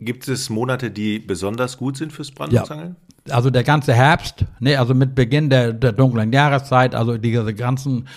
Gibt 0.01 0.27
es 0.27 0.49
Monate, 0.49 0.89
die 0.89 1.19
besonders 1.19 1.77
gut 1.77 1.95
sind 1.95 2.11
fürs 2.11 2.31
Brandungsangeln? 2.31 2.95
Ja. 3.27 3.35
Also 3.35 3.51
der 3.51 3.63
ganze 3.63 3.93
Herbst, 3.93 4.45
ne, 4.59 4.77
also 4.77 4.95
mit 4.95 5.13
Beginn 5.13 5.51
der, 5.51 5.73
der 5.73 5.91
dunklen 5.91 6.33
Jahreszeit, 6.33 6.95
also 6.95 7.19
diese 7.19 7.53
ganzen 7.53 8.07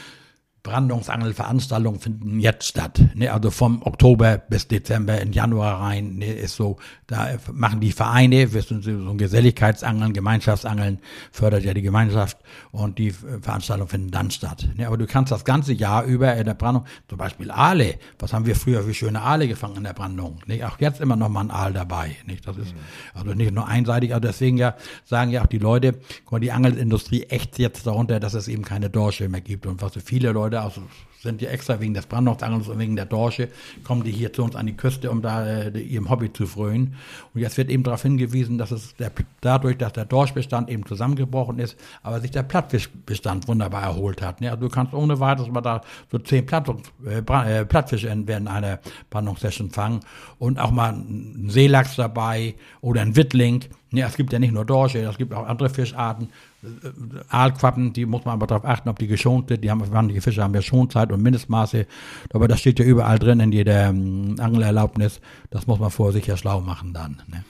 Brandungsangelveranstaltungen 0.65 2.01
finden 2.01 2.41
jetzt 2.41 2.67
statt. 2.67 2.99
Ne? 3.15 3.31
Also 3.31 3.51
vom 3.51 3.83
Oktober 3.83 4.39
bis 4.39 4.67
Dezember 4.67 5.21
in 5.21 5.35
Januar 5.35 5.81
rein 5.81 6.17
ne? 6.17 6.33
ist 6.33 6.57
so, 6.57 6.79
da 7.07 7.37
machen 7.53 7.81
die 7.81 7.93
Vereine, 7.93 8.55
wissen 8.55 8.81
Sie, 8.81 8.93
so 8.93 9.11
ein 9.11 9.19
Geselligkeitsangeln, 9.19 10.15
Gemeinschaftsangeln 10.15 11.01
fördert 11.31 11.65
ja 11.65 11.75
die 11.75 11.83
Gemeinschaft 11.83 12.39
und 12.73 12.99
die 12.99 13.11
Veranstaltungen 13.11 13.91
finden 13.91 14.11
dann 14.11 14.31
statt. 14.31 14.67
Ne? 14.77 14.87
Aber 14.87 14.97
du 14.97 15.07
kannst 15.07 15.31
das 15.31 15.45
ganze 15.45 15.75
Jahr 15.75 16.05
über 16.05 16.35
in 16.35 16.47
der 16.47 16.55
Brandung, 16.55 16.87
zum 17.09 17.19
Beispiel 17.19 17.51
Aale, 17.51 17.97
was 18.19 18.33
haben 18.33 18.47
wir 18.47 18.57
früher 18.57 18.83
für 18.83 18.95
schöne 18.95 19.21
Aale 19.21 19.47
gefangen 19.47 19.77
in 19.77 19.85
der 19.85 19.93
Brandung? 19.93 20.41
Ne? 20.47 20.67
Auch 20.67 20.81
jetzt 20.81 20.99
immer 20.99 21.17
noch 21.17 21.29
mal 21.29 21.43
ein 21.43 21.51
Aal 21.51 21.75
dabei. 21.75 22.17
Nicht? 22.27 22.49
Das 22.49 22.57
ist 22.57 22.75
also 23.13 23.35
nicht 23.35 23.53
nur 23.53 23.69
einseitig, 23.69 24.15
aber 24.15 24.29
deswegen 24.29 24.57
ja 24.57 24.77
sagen 25.05 25.31
ja 25.31 25.43
auch 25.43 25.47
die 25.47 25.59
Leute, 25.59 25.99
die 26.41 26.53
Angelindustrie 26.53 27.25
echt 27.25 27.59
jetzt 27.59 27.87
darunter, 27.87 28.19
dass 28.19 28.33
es 28.33 28.49
eben 28.49 28.65
keine 28.65 28.89
Dorsche 28.89 29.29
mehr 29.29 29.43
gibt 29.43 29.67
und 29.67 29.83
was 29.83 29.93
so 29.93 30.01
viele 30.01 30.33
Leute 30.33 30.54
Leute 30.55 30.63
aus, 30.63 30.81
sind 31.21 31.41
ja 31.41 31.49
extra 31.49 31.81
wegen 31.81 31.95
des 31.95 32.07
Brandungsangelns 32.07 32.69
und 32.69 32.79
wegen 32.79 32.97
der 32.97 33.07
Dorsche, 33.07 33.49
kommen 33.83 34.05
die 34.05 34.11
hier 34.13 34.33
zu 34.33 34.45
uns 34.45 34.55
an 34.55 34.67
die 34.67 34.77
Küste, 34.77 35.11
um 35.11 35.23
da 35.23 35.47
äh, 35.47 35.79
ihrem 35.81 36.11
Hobby 36.11 36.31
zu 36.31 36.47
frönen. 36.47 36.97
Und 37.33 37.41
jetzt 37.41 37.57
wird 37.57 37.71
eben 37.71 37.83
darauf 37.83 38.03
hingewiesen, 38.03 38.59
dass 38.59 38.71
es 38.71 38.95
der, 38.97 39.11
dadurch, 39.41 39.79
dass 39.79 39.95
der 39.95 40.05
Dorschbestand 40.05 40.69
eben 40.69 40.85
zusammengebrochen 40.85 41.59
ist, 41.59 41.77
aber 42.03 42.21
sich 42.21 42.31
der 42.31 42.43
Plattfischbestand 42.43 43.49
wunderbar 43.49 43.85
erholt 43.85 44.21
hat. 44.21 44.43
Ne? 44.43 44.51
Also 44.51 44.65
du 44.65 44.69
kannst 44.69 44.93
ohne 44.93 45.19
weiteres 45.19 45.49
mal 45.49 45.63
da 45.63 45.81
so 46.13 46.19
zehn 46.19 46.45
Platt, 46.45 46.69
äh, 47.07 47.21
äh, 47.21 47.65
Plattfische 47.65 48.09
in, 48.09 48.29
in 48.29 48.47
einer 48.47 48.81
Brandungssession 49.09 49.71
fangen 49.71 50.01
und 50.39 50.59
auch 50.59 50.73
mal 50.73 50.93
einen 50.93 51.49
Seelachs 51.49 51.97
dabei 51.97 52.55
oder 52.83 53.01
ein 53.01 53.17
Wittling. 53.17 53.65
Ne, 53.95 54.03
es 54.03 54.17
gibt 54.17 54.33
ja 54.33 54.41
nicht 54.41 54.53
nur 54.53 54.65
Dorsche, 54.65 54.99
es 54.99 55.17
gibt 55.17 55.33
auch 55.33 55.47
andere 55.47 55.71
Fischarten. 55.71 56.31
Äh, 56.65 56.89
Aalquappen, 57.29 57.93
die 57.93 58.07
muss 58.07 58.25
man 58.25 58.35
aber 58.35 58.49
darauf 58.49 58.65
achten, 58.65 58.89
ob 58.89 58.99
die 58.99 59.07
geschont 59.07 59.49
sind. 59.49 59.63
Die 59.63 59.71
haben, 59.71 59.83
manche 59.93 60.21
Fische 60.21 60.43
haben 60.43 60.53
ja 60.53 60.63
Schonzeit 60.63 61.13
und 61.13 61.23
Mindestmaße. 61.23 61.87
Aber 62.33 62.49
das 62.49 62.59
steht 62.59 62.81
ja 62.81 62.85
überall 62.85 63.21
drin 63.21 63.39
in 63.39 63.53
jeder 63.53 63.89
ähm, 63.89 64.35
Angelerlaubnis. 64.41 65.21
Das 65.51 65.69
muss 65.69 65.79
man 65.79 65.91
vorher 65.91 66.13
sicher 66.13 66.37
schlau 66.37 66.61
machen 66.61 66.93
dann. 66.93 67.23
Ne? 67.29 67.45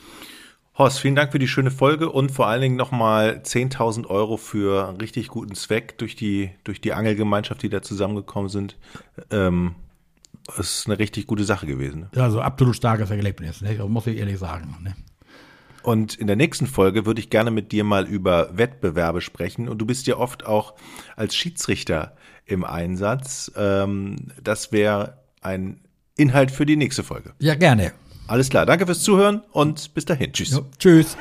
Horst, 0.76 0.98
vielen 0.98 1.14
Dank 1.14 1.32
für 1.32 1.38
die 1.38 1.48
schöne 1.48 1.70
Folge 1.70 2.10
und 2.10 2.30
vor 2.30 2.48
allen 2.48 2.60
Dingen 2.60 2.76
nochmal 2.76 3.40
10.000 3.42 4.06
Euro 4.06 4.36
für 4.36 4.88
einen 4.88 4.98
richtig 4.98 5.28
guten 5.28 5.54
Zweck 5.54 5.96
durch 5.98 6.14
die, 6.14 6.50
durch 6.64 6.82
die 6.82 6.92
Angelgemeinschaft, 6.92 7.62
die 7.62 7.70
da 7.70 7.80
zusammengekommen 7.80 8.50
sind. 8.50 8.76
Ähm, 9.30 9.76
das 10.46 10.80
ist 10.80 10.86
eine 10.86 10.98
richtig 10.98 11.26
gute 11.26 11.44
Sache 11.44 11.66
gewesen. 11.66 12.00
Ne? 12.00 12.10
Ja, 12.16 12.24
also 12.24 12.42
absolut 12.42 12.76
starkes 12.76 13.10
Erlebnis, 13.10 13.62
ne? 13.62 13.82
muss 13.88 14.06
ich 14.06 14.18
ehrlich 14.18 14.38
sagen. 14.38 14.76
Ne? 14.82 14.94
Und 15.84 16.14
in 16.14 16.26
der 16.26 16.36
nächsten 16.36 16.66
Folge 16.66 17.04
würde 17.04 17.20
ich 17.20 17.28
gerne 17.28 17.50
mit 17.50 17.70
dir 17.70 17.84
mal 17.84 18.06
über 18.06 18.56
Wettbewerbe 18.56 19.20
sprechen. 19.20 19.68
Und 19.68 19.78
du 19.78 19.86
bist 19.86 20.06
ja 20.06 20.16
oft 20.16 20.46
auch 20.46 20.74
als 21.14 21.36
Schiedsrichter 21.36 22.16
im 22.46 22.64
Einsatz. 22.64 23.52
Ähm, 23.54 24.32
das 24.42 24.72
wäre 24.72 25.18
ein 25.42 25.80
Inhalt 26.16 26.50
für 26.50 26.64
die 26.64 26.76
nächste 26.76 27.02
Folge. 27.02 27.34
Ja, 27.38 27.54
gerne. 27.54 27.92
Alles 28.26 28.48
klar. 28.48 28.64
Danke 28.64 28.86
fürs 28.86 29.02
Zuhören 29.02 29.42
und 29.52 29.92
bis 29.92 30.06
dahin. 30.06 30.32
Tschüss. 30.32 30.52
Jo, 30.52 30.64
tschüss. 30.78 31.18